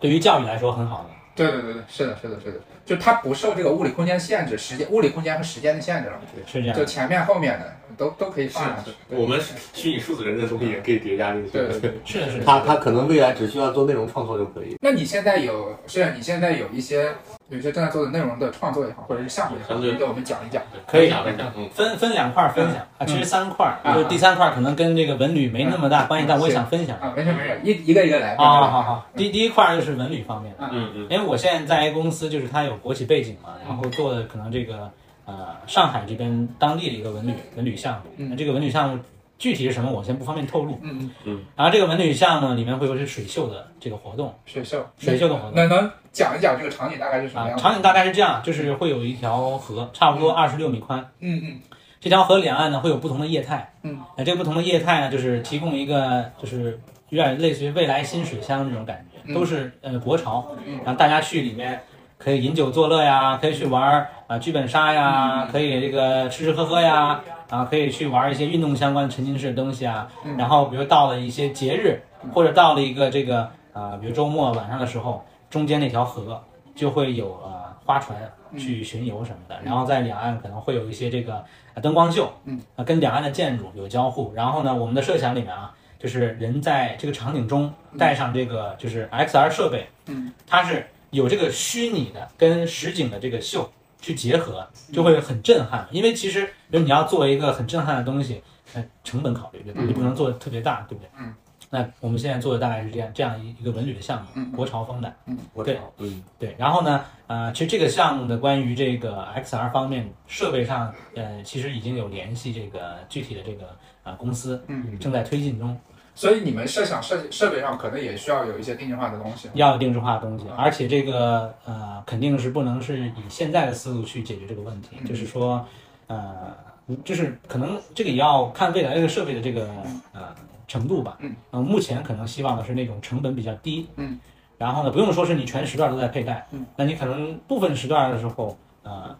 [0.00, 1.10] 对于教育来说很好的。
[1.36, 6.84] 对对对对，是的，是的，是的，就它不受这个物理空间限制，时间、物理空间和时间的限制了，是这样就。
[6.86, 8.92] 前面后面的都都可以放上去。
[9.08, 9.38] 我们
[9.74, 11.50] 虚拟数字人的东西也可以叠加进去。
[11.50, 11.92] 对对对。
[12.04, 12.44] 是的，是的。
[12.44, 14.76] 他他可能未来只需要做内容创作就可以。
[14.80, 17.12] 那你现在有，虽然你现在有一些
[17.48, 20.62] 有些正在做的内容的创作也好，或者是项目也好，相对你给我们讲一讲。
[20.86, 26.96] 可以分享分享，嗯，分分两块儿分享啊，其实三块就是第三块儿可能跟这个文旅没那么大关系，但我也想分享。
[26.98, 28.34] 啊，没事没事，一一个一个来。
[28.36, 30.68] 啊，好好好，第第一块儿就是文旅方面的。
[30.70, 34.90] 嗯嗯，因为我现在在一个公司，就是它有国企背景嘛，然后做的可能这个
[35.24, 38.10] 呃上海这边当地的一个文旅文旅项目。
[38.16, 39.02] 嗯那这个文旅项目
[39.38, 40.78] 具体是什么，我先不方便透露。
[40.82, 45.52] 嗯嗯，然后这个文旅项目里面会有是水秀的这个活动，水秀，水秀的活动。
[45.54, 47.62] 那能讲一讲这个场景大概是什么啊，样的？
[47.62, 51.00] 场景大概是这样，就是会有一条河，差不多二十六米宽。
[51.20, 51.60] 嗯嗯
[52.00, 53.72] 这条河两岸呢会有不同的业态。
[53.82, 61.82] 嗯，那这个不同的业态呢，就是提供一个就是有点类似于未来新水乡这种感觉，嗯都是呃国潮嗯，然后大家去里面
[62.18, 70.08] 可以饮酒作乐呀，可以去玩啊剧本杀呀，可以这个吃吃喝喝呀，啊可以去玩一些运动相关沉浸式的东西啊。
[70.24, 70.36] 嗯。
[70.36, 72.00] 然后比如到了一些节日，
[72.32, 76.42] 或者到了一个这个啊，比如周末晚上的时候，中间那条河
[76.74, 78.18] 就会有呃花船
[78.56, 84.32] 去巡游什么的，然后在两岸可能会有一些这个呃灯光秀，嗯，啊跟两岸的建筑有交互。
[84.34, 95.88] 然后呢，我们的设想里面啊，就是人在这个场景中带上这个就是 XR 设备，嗯，它是有这个虚拟的跟实景的这个秀去结合，就会很震撼。
[95.90, 98.42] 因为其实比如你要做一个很震撼的东西，
[98.74, 99.80] 呃，成本考虑对吧？
[99.82, 101.10] 嗯你不能做的特别大，对不对？
[101.18, 101.34] 嗯。
[101.68, 105.12] 那我们现在做的大概是这样这样一一个文旅的项目，嗯国潮风的。
[105.52, 113.66] 我对操嗯，对，然后呢，呃，其实这个项目的关于这个 XR 方面设备上，呃，其实已经有联系这个具体的这个
[114.04, 115.76] 啊、呃公司，嗯，正在推进中，
[116.16, 119.50] 所以你们设想设设备上可能也需要有一些定制化的东西。
[119.52, 125.06] 要有定制化的东西嗯，而且这个呃肯定是不能是以现在的思路去解决这个问题，嗯。
[125.06, 125.62] 就是说，
[126.06, 126.56] 呃，
[127.04, 129.68] 就是可能这个也要看未来这个设备的这个
[130.14, 130.34] 呃
[130.66, 134.18] 程度吧，嗯，呃，目前可能希望的是那种成本比较低，嗯，
[134.56, 139.14] 然后呢，不用说是你全时段都在佩戴，嗯，那你可能部分时段的时候，呃，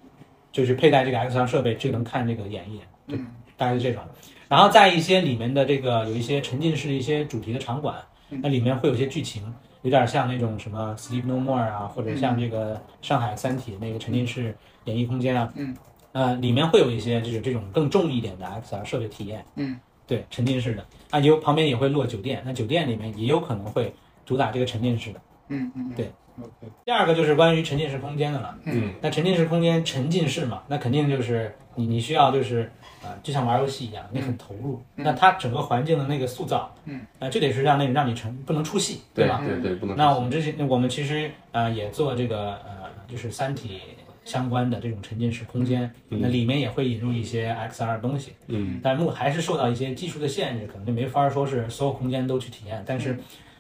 [0.51, 3.27] 就是佩戴这个 X 光设备就能看这个眼一眼，嗯。
[3.59, 4.03] 大概是这种。
[4.49, 7.97] 然后在一些里面的这个有一些沉浸式的一些主题的场馆，
[8.31, 8.41] 嗯。
[8.43, 9.43] 那里面会有一些剧情，
[9.83, 15.77] 有点像那种什么《Sleep No More》啊，或者像这个上海《三体》那个沉浸式演艺空间啊，嗯，
[16.13, 20.85] 呃，里面会有一些就是这种更重一点的 XR 设备体验，嗯，对，沉浸式的。
[21.11, 23.93] 啊，有旁边也会落酒店，那酒店里面也有可能会
[24.25, 25.21] 主打这个沉浸式的。
[25.49, 26.51] 嗯嗯，对，OK，
[26.85, 28.59] 第二个就是关于沉浸式空间的了。
[28.65, 28.93] 嗯。
[29.01, 34.83] 那沉浸式空间沉浸式嘛，那肯定就是你你需要就是啊、就像玩游戏一样，你很投入。
[34.97, 35.05] 嗯。
[35.05, 39.43] 那它整个环境的那个塑造，嗯，呃，这得是让那个让你成不能出戏，对吧？
[39.47, 43.81] 对对，不能那我们之前我们其实呃也做这个呃就是三体
[44.25, 46.21] 相关的这种沉浸式空间，嗯。
[46.21, 48.81] 那里面也会引入一些 XR 的东西，嗯。
[48.83, 53.19] 但目还是受到一些技术的限制，可能就没法说是所有空间都去体验，但是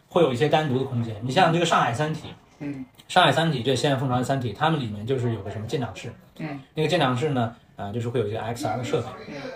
[0.08, 1.14] 会有一些单独的空间。
[1.22, 9.08] 你像这个上海三体，嗯，上海三体这现在凤巢的三体，他们里面就是有个什么舰长室，嗯，那个舰长室呢，呃，就是会有一些 XR 的设备，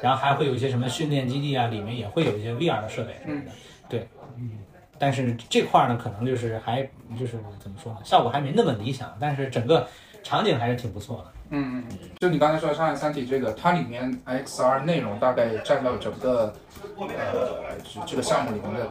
[0.02, 3.50] 然后还会有一些什么训练基地啊，里面也会有一些 VR 的设备什么的，
[3.88, 4.58] 对，嗯，
[4.98, 6.82] 但是这块儿呢，可能就是还
[7.18, 9.88] 就是怎么说呢，效果还没那么理想，但是整个
[10.22, 11.32] 场景还是挺不错的。
[11.52, 16.54] 嗯嗯，就你刚才说的《上海三体》这个，它里面 XR 内容大概占到整个
[16.96, 18.86] 呃这这个项目里面的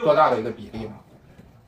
[0.00, 0.92] 多大的一个比例呢？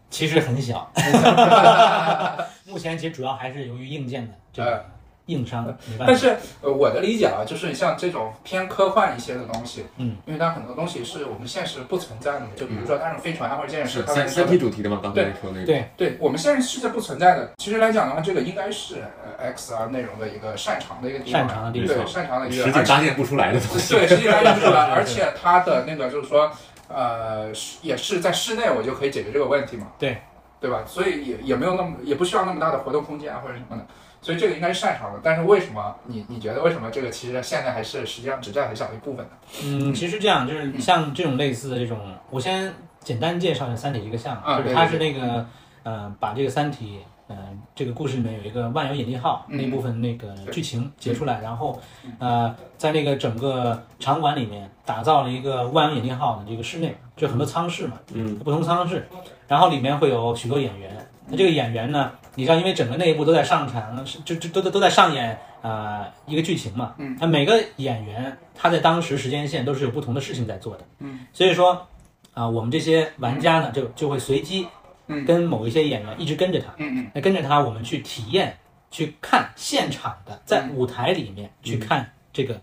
[0.08, 0.90] 其实很小
[2.66, 4.84] 目前其实主要还是由于硬件的这个
[5.26, 6.04] 硬伤没办法。
[6.06, 15.00] 但是呃，我的理解啊，就是像这种偏科幻一些的东西，嗯，因为它很多东西是我们现实不存在的嘛，就比如说它是飞船啊或者建设是三三体主题的嘛？
[15.02, 18.96] 刚才说那个，对对我们现实世界不存在的，其实来讲的话，这个应该是
[19.38, 23.94] 呃 XR 内容的一个擅长的一个地方，擅长的地对擅长的一个，实际搭建不出来的东西。
[23.94, 26.50] 对，实际搭建不出来， 而且它的那个就是说，
[26.88, 30.18] 呃，是也是在室内我就可以解决这个问题嘛，对，
[30.60, 30.82] 对吧？
[30.86, 33.86] 所以也也没有那么也不需要那么大的活动空间啊或者什么的，
[34.24, 35.20] 所以这个应该是擅长的。
[35.22, 39.32] 但是为什么你你觉得为什么这个其实现在还是实际上只占很小的一部分呢？
[39.62, 41.98] 嗯，其实这样就是像这种类似的这种，
[42.30, 45.46] 我先简单介绍一下《三体》这个项目，就是它是那个
[45.82, 47.36] 呃，把这个《三体》呃
[47.74, 51.78] 这个故事里面有一个万有引力号、嗯那部分那个剧情截出来，然后
[52.18, 59.06] 呃在那个整个场馆里面打造了一个万有引力号的这个室内，就很多舱室嘛，嗯，不同舱室，
[59.46, 61.06] 然后里面会有许多演员。
[61.26, 65.30] 那这个演员呢，你知道，因为整个内部都在上场，是就就都都都在上演
[65.62, 66.94] 啊、呃一个剧情嘛。
[66.98, 67.16] 嗯。
[67.20, 70.84] 那每个演员他在当时时间线都是有不同的事情在做的。
[70.98, 71.20] 嗯。
[71.32, 71.86] 所以说
[72.34, 74.66] 啊、我们这些玩家呢，就就会随机
[75.06, 78.56] 嗯跟某一些演员一直跟着他，嗯嗯那跟着他，我们去体验、
[78.90, 82.60] 去看现场的，在舞台里面去看这个，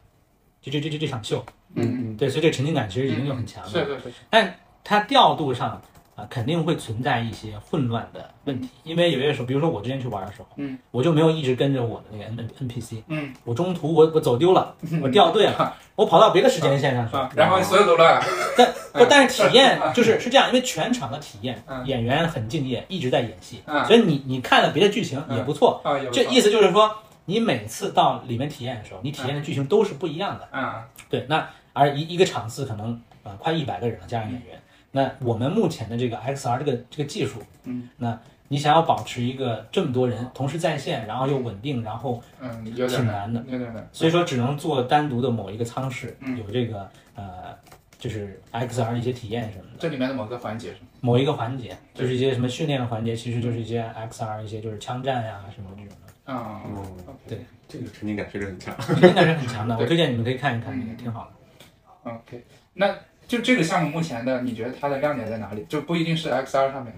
[0.61, 1.43] 这这这这这场秀。
[1.73, 3.71] 嗯嗯对，所以这个沉浸感其实已经就很强嗯，了。
[3.71, 5.81] 是是是，但它调度上
[6.21, 18.25] 啊、肯定会存在一些混乱的问题，因为有些时候，比如说我之前去玩的时候，嗯，我就没有一直跟着我的那个 N N P C，嗯我中途我我走丢了，我掉队了，我跑到别的时间线上去了啊，，然后所有都乱了，
[18.57, 26.93] 但不但是体验就是是这样，因为全场的体验嗯，演员很敬业，一直在演戏，嗯所以你你看了别的剧情也不错，啊，这意思就是说，
[27.25, 30.47] 你每次到里面体验的时候，你体验的剧情都是不一样的。
[30.51, 34.60] 啊，对，那而一一个场次可能啊、呃快一百个人了，加上演员。
[34.91, 47.55] 那我们目前的这个 XR 这个这个技术，嗯，那你想要保持一个这么多人同时在线，然后又稳定，然后嗯，有点挺难的，有点难，所以说只能做单独的某一个舱室，嗯有这个呃
[47.97, 49.77] 就是 XR 的一些体验什么的。
[49.79, 50.87] 这里面的某个环节是吗？
[50.99, 56.83] 某一个环节就是一些什么训练的环节，其实就是一些 XR 一些就是枪战呀、什么这种的，啊，嗯，
[57.27, 58.75] 对，这个沉浸感确实很强。
[59.01, 59.75] 应该是很强的。
[59.79, 62.11] 对我推荐你们可以看一看，嗯那个挺好的。
[62.11, 62.93] OK，那
[63.31, 65.65] 就这个项目目前的，你觉得它的亮点在哪里？
[65.69, 66.93] 就不一定是 XR 上面，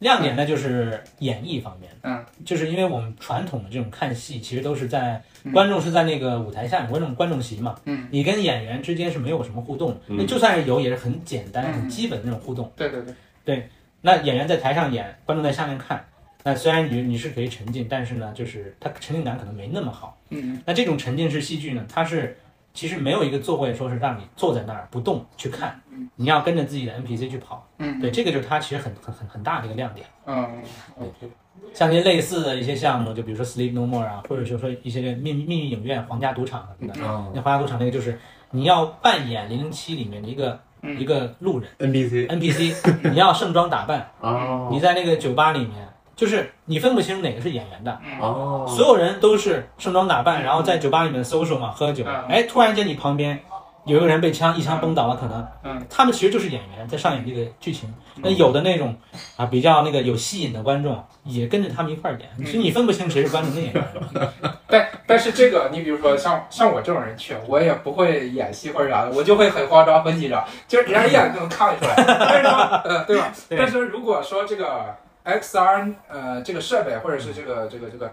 [0.00, 5.52] 亮点呢就是演绎方面，嗯，就是因为我们传统的这种看戏，其实都是在嗯。
[5.52, 10.18] 观众是在那个舞台下面，观众观众席嘛，嗯，你跟演员之间是没有什么互动，嗯。
[10.18, 11.72] 那就算是有，也是很简单、嗯。
[11.72, 12.70] 很基本的那种互动。
[12.76, 13.00] 对对
[13.42, 13.66] 对，
[14.02, 16.04] 那演员在台上演，观众在下面看，
[16.44, 20.18] 那虽然你你是可以沉浸，但是呢，就是它沉浸感可能没那么好。
[20.28, 20.60] 嗯。
[20.66, 22.36] 那这种沉浸式戏剧呢，它是
[22.74, 25.80] 其实没有一个座位说是让你坐在那儿不动去看，
[26.16, 27.66] 你要跟着自己的 NPC 去跑。
[27.78, 28.00] 嗯。
[28.00, 30.06] 对，这个就是它其实很很很很大的一个亮点。
[30.26, 30.62] 嗯
[30.98, 31.30] ，OK，
[31.74, 37.04] 像一些类似的一些项目，就比如说 Sleep No More 啊，或者就是说一些秘密秘密影院、皇家赌场什么的。
[37.06, 38.18] 哦那皇家赌场那个就是
[38.50, 40.98] 你要扮演零零七里面的一个、嗯。
[40.98, 44.68] 一个路人，NPC NPC，你要盛装打扮， 哦。
[44.72, 45.88] 你在那个酒吧里面，
[46.22, 52.04] 就是你分不清哪个是演员的，哦，所有人都是盛装打扮，然后在酒吧里面 social 嘛，喝酒。
[52.06, 52.24] 嗯。
[52.28, 53.40] 哎，突然间你旁边
[53.86, 55.84] 有一个人被枪一枪崩倒了，可能嗯。
[55.90, 57.92] 他们其实就是演员在上演这个剧情。
[58.16, 58.94] 那有的那种
[59.36, 63.84] 啊比较那个有吸引的观众也跟着他们一块儿演，所以你分不清谁是观众跟演员。
[64.68, 71.94] 但但是这个，你比如说像像我这种人去，我也不会演戏或者啥的，我就会很慌张、很紧张，就是人家一眼就能看得出来。
[72.06, 73.32] 但是对吧？
[73.50, 78.10] 但是如果说这个 XR 呃这个设备或者是这个这个这个，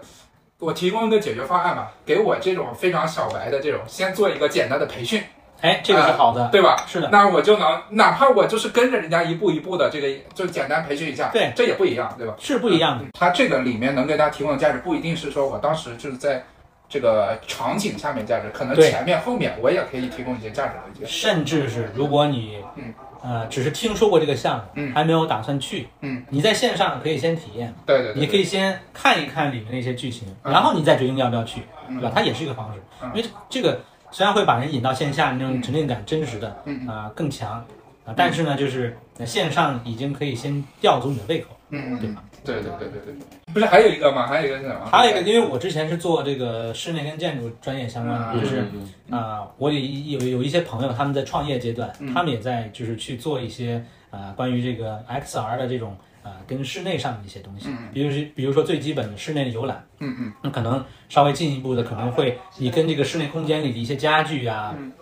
[0.58, 5.22] 我提供一个解决方案吧，给我这种非常小白的这种，先做一个简单的培训，
[5.60, 6.84] 哎，这个是好的，对吧？
[6.86, 12.34] 是的，那我就能，哪怕我就是跟着人家一步一步的这个，就简单培训一下，对，这也不一样，对吧？
[12.38, 13.04] 是不一样的。
[13.12, 16.44] 它这个里面能给大家提供的价值，不一定是说我当时就是在
[16.88, 21.06] 这个场景下面价值，可能前面后面我也可以提供一些价值的一些。
[21.06, 22.92] 甚至是如果你嗯
[23.22, 32.12] 呃只是听说过这个项目，嗯还没有打算去，嗯，你在线上可以先体验，对对对，你可以先看一看里面的一些剧情，嗯然后你再决定要不要去，嗯对吧？
[32.14, 33.80] 它也是一个方式，嗯因为这个
[34.10, 37.64] 虽然会把人引到线下那种沉浸感真实的嗯啊更强
[38.04, 42.22] 啊，但是呢，就是呃线上已经可以先吊足你的胃口，嗯对吧？
[42.44, 43.14] 对对对对对，
[43.52, 44.26] 不是还有一个吗？
[44.26, 44.86] 还有一个是什么？
[44.86, 48.64] 还有一个，因为我之前是做这个室内跟建筑专业相关的，嗯就是
[49.08, 60.32] 嗯啊、我有有有一些朋友，他们在创业阶段，嗯他们也在就是去做一些啊、关于这个 XR 的这种啊、跟室内上的一些东西，嗯比如是比如说最基本的室内的游览，嗯嗯。
[60.42, 64.92] 那可能稍微进一步的可能会你跟这个室内空间里的一些家具呀、嗯。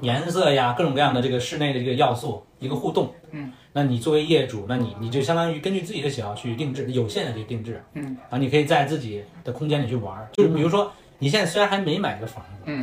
[0.00, 12.82] 颜色呀，各种各样的这个室内的这个要素一个互动，嗯，那你作为业主，那你你就相当于根据自己的喜好去定制有限的去定制，嗯，啊，你可以在自己的空间里去玩儿，就是比如说你现在虽然还没买个房子，嗯，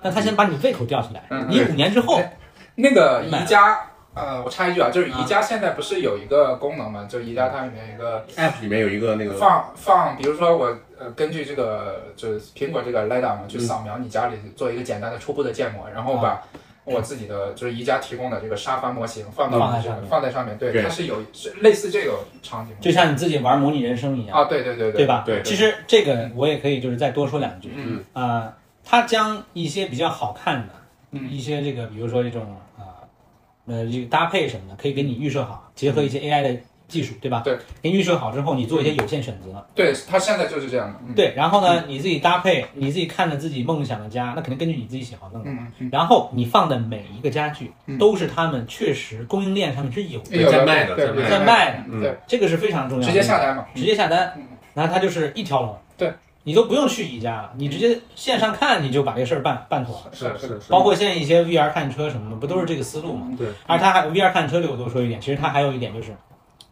[0.00, 1.46] 但他先把你胃口吊起来，嗯。
[1.50, 2.20] 你五年之后，
[2.74, 3.78] 那个宜家，
[4.14, 7.04] 呃，我插一句啊，就是宜家现在不是有一个功能嘛？
[7.04, 16.42] 就宜家它里面有一个 App 里面有一个那个放放，比如说我呃根据这个就是苹果这个 LiDAR 嘛，去扫描你家里做一个简单的初步的建模，然后把
[16.84, 20.08] 我自己的就是宜家提供的这个沙发模型放到这个放在上面。
[20.08, 25.06] 放在上面，对，它是有是类似这个场景就像你自己玩模拟人生一样，啊，对对对对。
[25.06, 25.22] 吧？
[25.24, 28.04] 对其实这个我也可以就是再多说两句，嗯。
[28.12, 28.52] 啊、
[28.84, 30.74] 它将一些比较好看的，
[31.12, 31.30] 嗯。
[31.30, 32.42] 一些这个比如说这种
[32.76, 33.06] 啊
[33.66, 36.60] 呃这个搭配什么的，可以给你预设好，结合一些 AI 的
[36.92, 37.40] 技术，对吧？
[37.42, 41.14] 对，给你预设好之后，你做一些有限选择，对，它现在就是这样的，嗯。
[41.14, 45.50] 对，然后呢，你自己搭配，你自己看着自己梦想的家，那肯定根据你自己喜好弄的。
[45.50, 47.96] 嗯嗯，然后你放的每一个家具嗯。
[47.96, 51.30] 都是他们确实供应链上面是有的，有在卖的对在卖的。
[51.30, 52.00] 在卖的，嗯。
[52.02, 53.06] 对，这个是非常重要的。
[53.06, 54.42] 直接下单嘛，直接下单嗯，
[54.74, 56.12] 然后它就是一条龙，对，
[56.44, 60.10] 你都不用去宜家了，你直接线上看你就把这事儿办办妥了。
[60.12, 63.28] 是是是，包括现在一些 VR 看车什么的，不都是这个思路吗？
[63.38, 63.46] 对。
[63.66, 66.14] 而它还 VR 看车里我多说一点，其实它还有一点就是，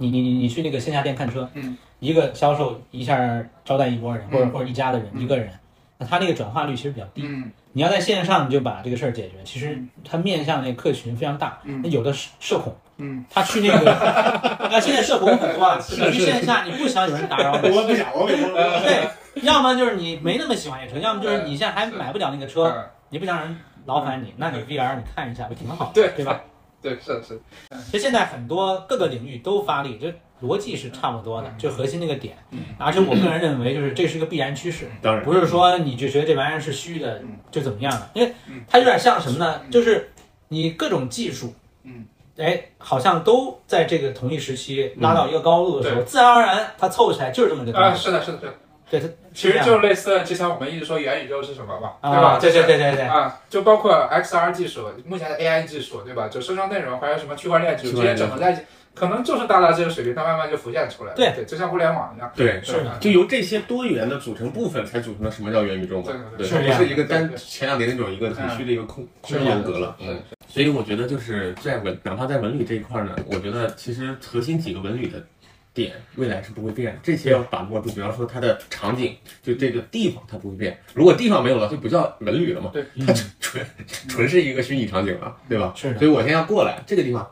[0.01, 3.17] 你你你你去那个线下店看车，嗯，一个销售一下
[3.65, 4.51] 招待一拨人，或者嗯。
[4.51, 5.23] 或者一家的人嗯。
[5.23, 5.51] 一个人，
[5.99, 7.23] 那他那个转化率其实比较低。
[7.27, 7.53] 嗯。
[7.73, 18.51] 你要在线上你就把这个事儿解决，其实他面向那个客群非常大，嗯那有的是社恐，嗯，他去那个，那现在社恐很多啊，你去线下你不想有人打扰你，我不想，我不想
[18.83, 19.09] 对，
[19.43, 26.41] 要么就是你没那么喜欢这车，要么就是你现在还买不了那个车，嗯你不想人劳烦你，那你 VR 你看一下不挺好的，对对吧？
[26.83, 27.41] 对是是，
[27.87, 30.13] 其实现在很多各个领域都发力，这
[30.47, 32.37] 逻辑是差不多的，就核心那个点。
[32.79, 35.23] 而且我个人认为，就是这是一个必然趋势，当然。
[35.23, 37.37] 不是说你就觉得这玩意儿是虚的嗯。
[37.51, 38.33] 就怎么样了，因为
[38.67, 39.61] 它有点像什么呢？
[39.71, 40.11] 就是
[40.49, 42.07] 你各种技术，嗯，
[42.39, 46.05] 哎，好像都在这个同一时期拉到一个高度的时候，对。
[46.07, 48.05] 自然而然它凑起来就是这么个啊东西。
[48.05, 48.55] 是的是的是的，
[48.91, 52.39] 对，它其实就类似之前我们一直说元宇宙是什么嘛，对啊，吧？
[52.41, 56.29] 对对对对对，啊，就包括 XR 技术，目前的 AI 技术，对吧？
[56.29, 61.17] 就生成内容，还有什么区块链技术，这些整合在一起，可能就是达到这个水平，它慢慢就浮现出来了。
[61.17, 62.29] 对对，就像互联网一样。
[62.35, 66.13] 对，是的就由这些多元的组成部分才组成了什么叫元宇宙嘛？
[66.37, 69.97] 对对对，不是一个单对对前两年那种一个很虚的一个空空是这样间格了。
[70.01, 75.25] 嗯，所以我觉得就是在文，哪怕在文旅这一块呢，我觉得其实核心几个文旅的
[75.73, 77.01] 点，未来是不会变的。
[77.03, 80.79] 这些要把握住，比方说它的场景，就这个地方它不会变。
[80.95, 83.67] 如果地方没有了，就不叫文旅了嘛，对，它就纯
[84.09, 85.73] 纯是一个虚拟场景了，对吧？
[85.77, 87.29] 是的所以我现在要过来这个地方，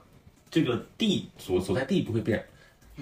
[0.51, 2.44] 这个地所所在地不会变。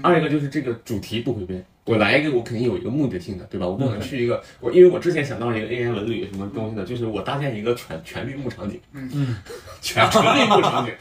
[0.03, 3.67] 二一个就是这个主题不会变，我来一个我肯定有一个目的性的，对吧？
[3.67, 9.39] 我不可能去一个我，因为我之前想到了一个 AI 文旅什么东西的，就是我搭建一个全全绿幕场景，嗯，
[9.81, 10.93] 全纯绿幕场景，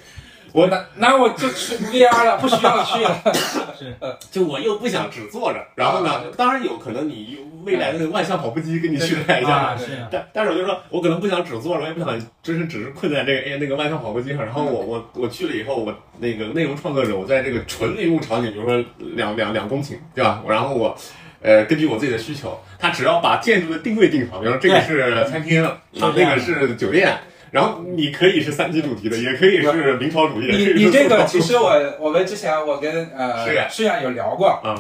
[0.56, 4.18] 我那那我就去 VR 了，不需要去了。
[4.32, 9.76] 就我又不想只坐着，然后呢，当然有可能你未来的那个万向跑步机给你训练一下，
[10.10, 14.46] 但但是我就说，我可能不想只坐着，我也不想就是只是困在这个哎那个万向跑步机上。
[14.46, 20.42] 然后我我我去了以后，我那个内容创作者，我在这个纯内容场景，比如说两两两公顷，对吧？
[20.48, 20.98] 然后我。
[21.42, 27.16] 呃，根据我自己的需求，他只要把建筑的定位定好，比如说这个是餐厅，啊，那个是酒店，
[27.56, 34.76] 然后你可以是三级主题的，也可以是明朝主义，你你这个其实我我们之前我跟呃是远有聊过，啊，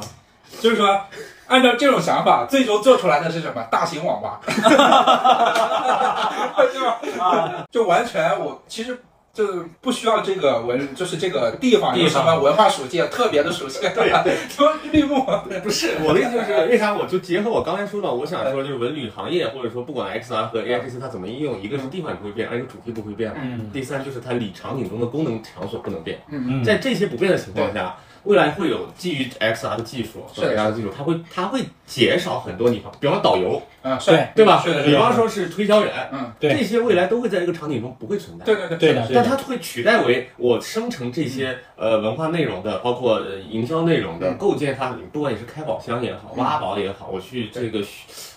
[0.60, 1.00] 就是说
[1.48, 3.66] 按照这种想法，最终做出来的是什么？
[3.72, 4.42] 大型网吧，
[6.58, 7.00] 对吧？
[7.18, 9.00] 啊，就完全我其实
[9.36, 14.24] 就是不需要这个文，就是这个地方有地方什么文化属性特别的属性，对吧？
[14.50, 15.26] 什么 绿幕，
[15.62, 23.38] 不是我的意思就是， 为啥我就结合我刚才说的，我想说就是文旅行业或者说不管 XR 和 AIGC 它怎么应用，一个是地方也不会变，二一个主题不会变嘛。
[23.42, 26.18] 嗯第三就是它里场景中的功能场所不能变。
[26.30, 27.94] 嗯嗯在这些不变的情况下，
[28.26, 34.62] 未来会有基于 XR 的技术和是的 AR 的技术，它会它会减少很多你方，比方导游，嗯，对对吧？
[34.66, 36.54] 是的，比方说是推销员，嗯，对。
[36.58, 38.46] 这些未来都会在这个场景中不会存在。
[38.46, 44.38] 对对对对的但它会取代为我生成这些呃文化内容的，包括呃营销内容的嗯。
[44.38, 47.92] 构建它，不管你是开宝箱也好，挖宝也好，我去这个寻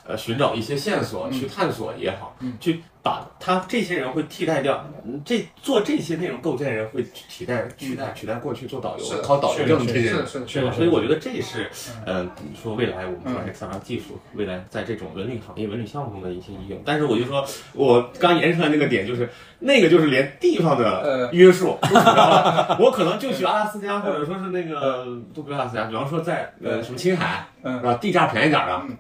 [0.09, 10.27] 呃寻找一些线索，嗯去探索也好嗯，去把他这些人会替代掉，嗯这做这些内容构建人会替代取代取代过去做导游考导游是的这些人是的，。
[10.27, 11.71] 是的，是的所以我觉得这是，
[12.07, 12.31] 嗯呃，
[12.61, 16.83] 说未来我们说嗯 XR 技术，未来在这种文旅行业、文旅项目中的一些应用。
[16.85, 17.45] 但是我就说，
[17.75, 19.29] 我刚延伸的那个点就是，
[19.61, 21.79] 那个就是连地方的呃约束。
[22.81, 27.95] 我可能就去阿拉斯加，或者说是那个都不是阿拉斯加，比方说在呃什么青海，嗯是吧？
[27.95, 28.97] 地价便宜点儿的嗯，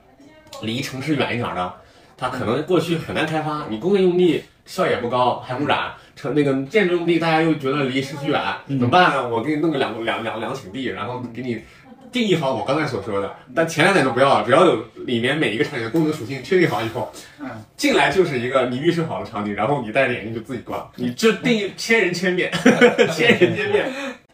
[0.62, 1.72] 离城市远一点儿的，
[2.16, 5.92] 它可能过去很难开发，你工业用地效益也不高，还污染。
[6.16, 9.28] 成那个建筑用地，大家又觉得离市区远，怎么办呢？
[9.28, 11.62] 我给你弄个两两两两顷地，然后给你
[12.10, 22.50] 定义好我刚才所说的，但前两点都不要了，只要有里面每一个产业的功能属性确定好以后，嗯，进来就是一个你预设好的场景，然后你戴着眼镜就自己逛，你这定义千人千面，
[23.14, 23.88] 千人千面。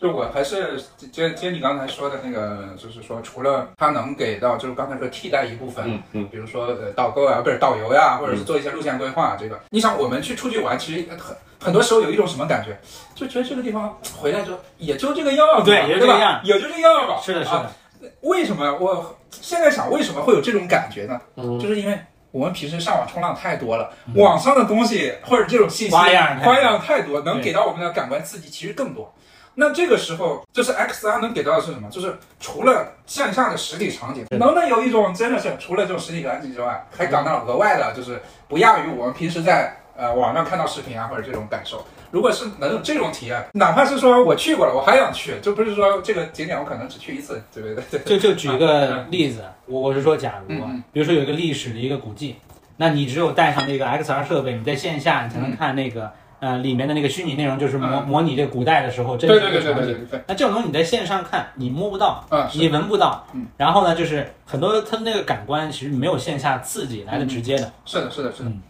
[0.05, 0.79] 就我还是
[1.11, 9.59] 接接你刚才说的那个，就是说除了它能给到，就是刚才说替代一部分，嗯嗯，比如说呃导购啊，不是导游呀，或者是做一些路线规划，这个。
[9.71, 12.79] 你想我们去出去玩，其实很很多时候有一种什么感觉，
[13.15, 17.19] 就觉得这个地方回来之后也就这个样子，对也就这样也就这样吧。
[17.23, 17.67] 是的，是啊
[18.03, 21.19] 的，为什么我现在想为什么会有这种感觉呢？
[21.37, 21.59] 嗯。
[21.59, 21.99] 就是因为
[22.31, 29.11] 我们平时上网冲浪太多了，网上的东西或者这种信息花样花样太多，能给到我们的感官刺激其实更多。
[29.55, 31.89] 那这个时候，就是 XR 能给到的是什么？
[31.91, 41.85] 就是除了线下的实体场景，能不能有一种真的是除了这种实体场景之外，还感到额外的，就是不亚于我们平时在呃网上看到视频啊或者这种感受？
[42.11, 47.99] 如果是能有这种体验，哪怕是说我去过了，我还想去，就不是说这个景点我可能只去一次，对不对？
[48.01, 52.37] 对就就举一个例子，我我是说，假如啊比如说有一个历史的一个古迹，
[52.77, 56.13] 那你只有带上那个 XR 设备，你在线下你才能看那个
[56.45, 60.21] 呃里面的那个虚拟内容，就是模嗯模拟这个古代的时候真对实对对对对的场景。
[60.27, 67.73] 那这种东西你在线上看，你摸不到，嗯，你闻不到嗯，然后呢，就是很多它的那个感官其实没有线下刺激来的直接的。
[67.87, 68.61] 是的，是的，是的嗯，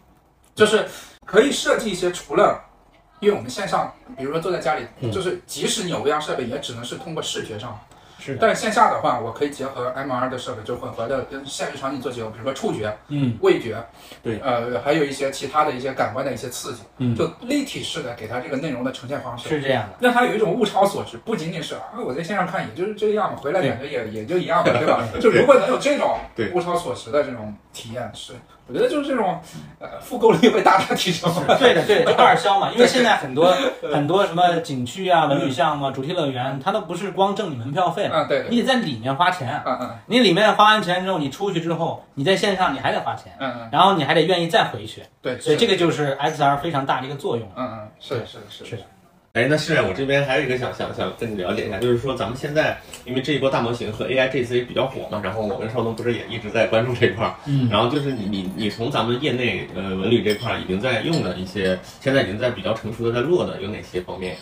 [0.54, 0.86] 就是
[1.26, 2.62] 可以设计一些除了，
[3.18, 7.76] 因为我们线上，比如说坐在家里，嗯就是即使你有 VR 设备，也只能是通过视觉上。
[8.24, 13.76] 是，但是线下的话，我可以结合 MR 的设备，就混合的跟现实场景做结合，比如说触觉、嗯味觉，
[14.22, 19.50] 对呃，还有一些其他的一些感官的一些刺激，嗯，就立体式的给它这个内容的呈现方式。
[19.50, 19.96] 是这样的。
[20.00, 25.06] 让它有一种物超所值，不仅仅是啊，我在线上看也就是这样嘛，回来感觉也也就一样嘛，对吧？
[25.20, 28.32] 就如果能有这种对物超所值的这种体验，是
[28.66, 29.38] 我觉得就是这种
[29.78, 31.30] 呃复购率会大大提升。
[31.58, 32.70] 对的，对的， 就二销嘛。
[32.72, 33.54] 因为现在很多
[33.92, 39.62] 很多什么景区啊、文旅项目啊、主题乐园，它都不是光挣你门票费了，啊，对对，你得在里面花钱。
[39.66, 47.46] 嗯嗯你里面花完钱之后，你出去之后，你在线上你还得花钱，嗯嗯，然后你还得愿意再回去，对，所以这个，就是 XR 非常大的一个作用。
[47.56, 48.82] 嗯嗯，是的，是的，是的
[49.34, 64.40] 哎，那是我这边还有一个想想想跟你了解一下，就是说咱们现在因为这一波大模型和 AIGC 比较火嘛，然后我跟邵东不是也一直在关注这块儿，嗯然后就是你你你从咱们业内呃文旅这块儿已经在用的一些，现在已经在比较成熟的在落的有哪些方面呀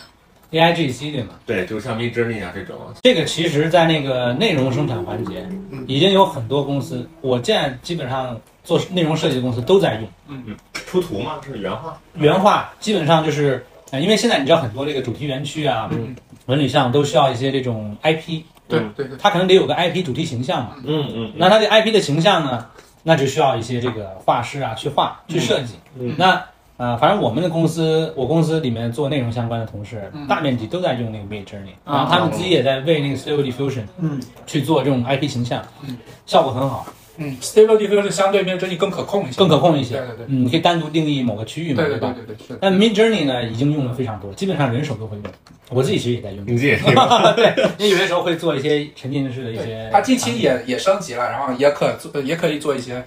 [0.51, 1.39] ？AIGC 对吗？
[1.47, 5.43] 对，就像 Mid Journey 啊这种，这个其实，在那个内容生产环节，
[5.87, 11.41] 已经有很多公司，我现在基本上做内容设计的公司都在用嗯嗯出图吗？
[11.43, 11.99] 是原画？
[12.13, 16.15] 原画，基本上就是，呃，因为现在你知道很多这个主题园区啊，嗯。
[16.47, 20.71] 文旅项都需要一些这种 IP，对对对，它可能得有个 IP 主题形象嘛。
[20.83, 22.65] 嗯嗯那它的 IP 的形象呢，
[23.03, 25.75] 那就需要一些这个画师啊去画去设计。
[25.97, 26.43] 嗯那
[26.75, 34.19] 呃，反正我们的公司，我公司里面做内容相关的同事，嗯大面积都在用那个 Mid Journey，啊然后他们自己也在为那个 Stable Diffusion 嗯。
[34.45, 35.95] 去做这种 IP 形象，嗯。
[36.25, 36.85] 效果很好，
[37.17, 39.97] 嗯，Stable Diffusion 相对面真你更可控一些，更可控一些。
[39.97, 42.13] 对对对嗯，你可以单独定义某个区域嘛，对对吧？
[42.15, 45.25] 对对对，是，但 Mid Journey 呢，已经用的非常多，基本上人手都会用。
[45.69, 46.83] 我自己其实也在用，你自己也是
[47.35, 49.89] 对，因为有些时候会做一些沉浸式的一些。
[49.91, 53.03] 它近期也也升级了，然后也可做也可以做一些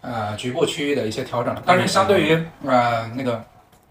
[0.00, 3.42] 呃局部区域的一些调整，但是相对于呃那个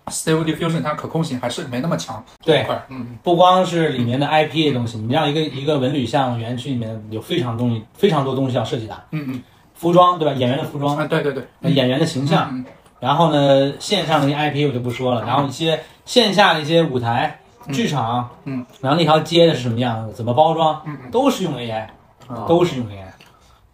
[0.07, 2.23] Stable Diffusion 它可控性还是没那么强。
[2.43, 9.41] 对这块儿，嗯不光是里面的 IP 的东西，你让一个一个文旅项园区里面有非常东西非常多东西要设计它，嗯嗯
[9.79, 10.33] 服装对吧？
[10.35, 12.65] 演员的服装，啊，对对对，演员的形象，嗯
[12.99, 17.39] 然后呢，线上的一些 IP 我就不说了，然后一些线下的一些舞台、
[17.71, 21.87] 剧场，嗯，然后那条街的是什么样子，怎么包装，嗯都是用 AI，
[22.27, 23.05] 啊都是用 AI。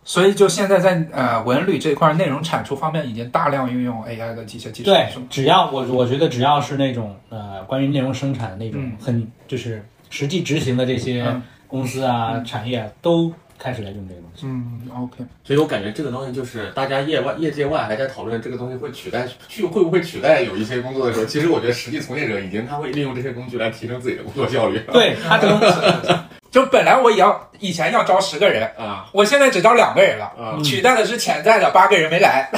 [0.03, 8.91] 所以就现在在呃文旅这一块内容产出方面，已经大量运用 AI 的一些技术，对，只要我我觉得只要是那种呃关于内容生产的那种嗯。
[9.01, 11.41] 很就是实际执行的这些嗯。
[11.67, 14.45] 公司啊、产业啊都开始来用这个东西。
[14.45, 24.79] 嗯，OK，所以我感觉这个东西就是大家业外业界外还在讨论这个东西会取代去会不会取代有一些工作的时候，其实我觉得实际从业者已经他会利用这些工具来提升自己的工作效率。
[24.91, 25.59] 对，它可能
[26.51, 32.49] 就本来我也要以前要招十个人，啊我现在只招两个人了，啊取代的是潜在的八个人没来，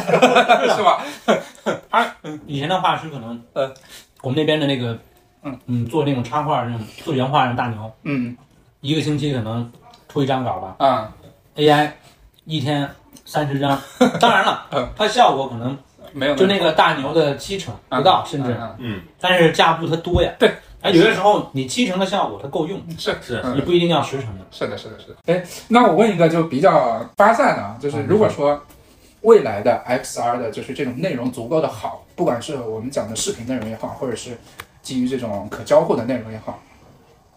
[0.75, 1.03] 是吧？
[1.89, 3.73] 他 以前的话是可能呃，
[4.21, 4.99] 我们那边的那个
[5.41, 8.37] 嗯嗯做那种插画那种做原画那种大牛，嗯
[8.81, 9.71] 一个星期可能
[10.07, 10.75] 出一张稿吧。
[10.79, 11.13] 啊
[11.55, 11.89] ，，AI
[12.45, 12.89] 一天
[13.25, 13.79] 三十张，
[14.19, 15.77] 当然了嗯，它效果可能
[16.13, 20.31] 没有就那个大牛的七成不到，甚至，嗯嗯但是架不它多呀。
[20.39, 20.51] 对，
[20.81, 23.41] 哎，有的时候你七成的效果它够用，嗯是是。
[23.43, 23.55] 嗯。
[23.57, 24.45] 你不一定要十成的。
[24.51, 25.15] 是的，是的，是的。
[25.25, 28.61] 哎，那我问一个就比较发散的，啊，就是如果说
[29.21, 34.37] 未来的 XR 的，就是这种内容足够的好，不管是我们讲的视频内容也好，或者是
[34.81, 36.57] 基于这种可交互的内容也好，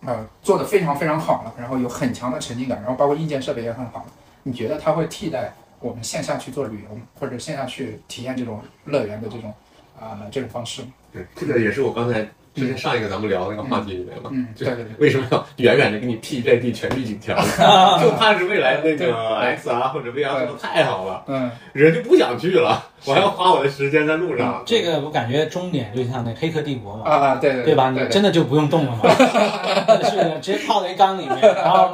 [0.06, 4.06] 呃，做的非常非常好了，然后有很强的沉浸感，然后包括硬件设备也很好，
[4.44, 9.52] 你觉得它会替代我们线下去做旅游，或者线下去体验这种乐园的这种
[10.00, 10.82] 啊、这种方式？
[11.12, 14.30] 对，这个也是我刚才之前上一个咱们聊的那个话题里面嘛。
[14.32, 14.92] 嗯，就对对对。
[14.98, 17.36] 为什么要远远的给你辟遍地全局景条？
[18.02, 19.12] 就怕是未来那个
[19.56, 24.62] XR 或者 VR 做的太好了，嗯人就不想去了，我还要花我的时间在路上。
[24.66, 27.90] 这个我感觉终点就像那《黑客帝国》嘛，啊啊，对对对吧？
[27.90, 29.08] 你真的就不用动了嘛，
[30.10, 31.90] 是，直接泡在缸里面， 然后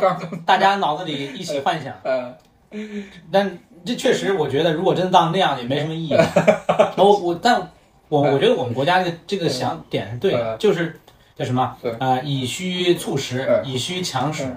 [0.46, 1.92] 大家脑子里一起幻想。
[2.04, 2.34] 嗯
[3.30, 6.14] 但这确实，我觉得如果真的当那样，也没什么意义。
[6.96, 7.70] 我我，但
[8.08, 10.98] 我我觉得我们国家这个这个想点是对的，嗯就是
[11.36, 11.92] 叫什么对？
[11.98, 14.56] 呃，以虚促实嗯，以虚强实嗯。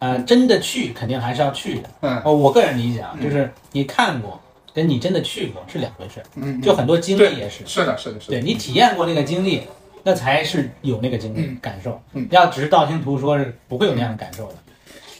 [0.00, 1.90] 呃，真的去肯定还是要去的。
[2.00, 4.40] 嗯哦，我个人理解啊，嗯就是你看过
[4.72, 7.66] 跟你真的去过是两回事，嗯，就很多经历也是。
[7.66, 8.32] 是的，是的，是的。
[8.32, 9.64] 对你体验过那个经历，
[10.02, 12.26] 那才是有那个经历嗯感受嗯。
[12.30, 14.54] 要只是道听途说，是不会有那样的感受的。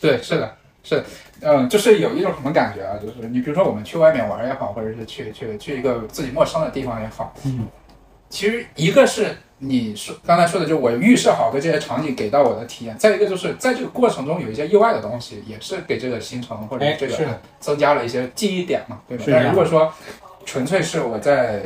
[0.00, 1.04] 对，是的，是，
[1.42, 2.96] 嗯，就是有一种什么感觉啊？
[3.00, 7.66] 就是你比如说我们去外面玩也好，或者是去去去一个自己陌生的地方也好，嗯，
[8.28, 17.16] 其实一个是你说刚才说的，就是我预设好的这些场景给到我的体验，再一个就是在这个过程中有一些意外的东西，也是给这个行程或者这个
[17.58, 19.24] 增加了一些记忆点嘛，对吧？
[19.26, 19.92] 但如果说
[20.44, 21.62] 纯粹是我在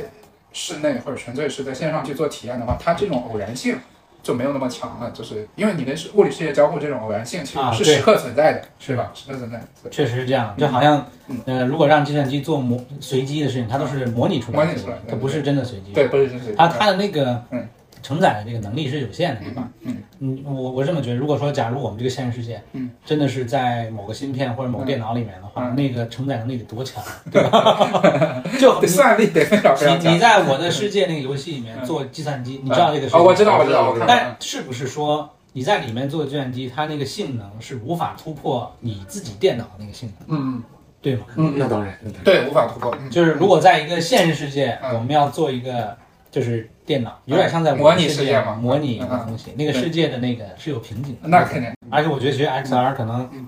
[0.53, 3.77] 室内或者纯粹是在线上去做体验的话，它这种偶然性。
[4.25, 9.11] 就没有那么强了，就是因为你跟物理世界交互这种偶然性其实是时刻存在的，是是吧？
[9.15, 15.93] 时刻存在确实是这样，就好像嗯，呃，如果让计算机做模随机的事情，它都是模拟出来的，模拟出来的它不是真的随机。
[15.93, 17.69] 对，不是真随机它它的那个嗯
[18.05, 19.67] 承载的这个能力是有限的，对吧？
[19.81, 25.75] 嗯嗯，我我这么觉得，如果说假如我们这个现实世界，嗯，真的是在某个芯片或者某个电脑里面的话，嗯。
[25.75, 27.03] 那个承载能力得多强，
[27.33, 28.43] 对吧？
[28.61, 30.13] 就，算力得非常非常强。
[30.13, 40.63] 你你在我的世界那个游戏里面做计算机，你知道这个事哦，我知道，我知道，我知道但是不是说你在里面做计算机，它那个性能是无法突破你自己电脑那个性能，嗯
[41.01, 41.25] 对吗？
[41.37, 42.95] 嗯嗯，那当然，对，无法突破。
[43.01, 43.11] 嗯。
[43.11, 44.95] 就是如果在一个现实世界，嗯。
[44.95, 45.95] 我们要做一个
[46.35, 51.29] 就是电脑，有点像在模拟世世界嘛模拟一个嗯嗯东西，那个世界的那个是有瓶颈的。
[51.29, 53.47] 那肯定，而且我觉得其实 XR 可能嗯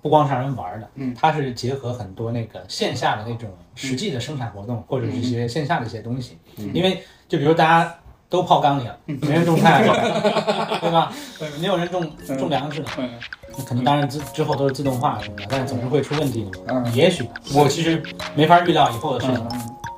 [0.00, 6.38] 不光是让人玩的，嗯它是结合很多那个线下的那种实际的生产活动，或者是一些线下的一些东西。
[6.56, 7.94] 嗯因为就比如大家
[8.30, 9.92] 都泡缸里了，嗯没人种菜了，
[10.80, 11.12] 对吧？
[11.60, 13.10] 没有人种嗯种粮食了，嗯
[13.68, 16.50] 可能当然之之后都是自动化什么的，但是总是会出问题
[16.94, 18.02] 也许我其实
[18.34, 19.46] 没法预料以后的事情。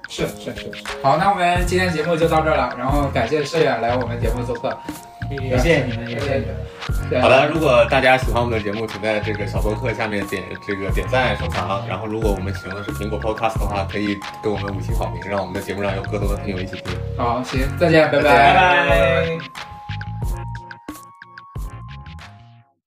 [0.04, 0.70] 嗯，是是是。
[1.02, 4.76] 好，那我们今天节目就到这儿了，然后感谢社远来我们节目做客，
[5.30, 7.22] 也谢谢你们，也谢谢你们。
[7.22, 11.86] 好的，如果大家喜欢我们的节目，请在这个小博客下面点这个点赞收藏。
[11.88, 16.96] 然后，如果我们使用的是苹果 Podcast 的话，可以给我们五星好评，让我们的节目上有更多的朋友一起听。
[17.16, 18.22] 好，行，再见，拜拜。
[18.22, 19.73] 拜拜拜。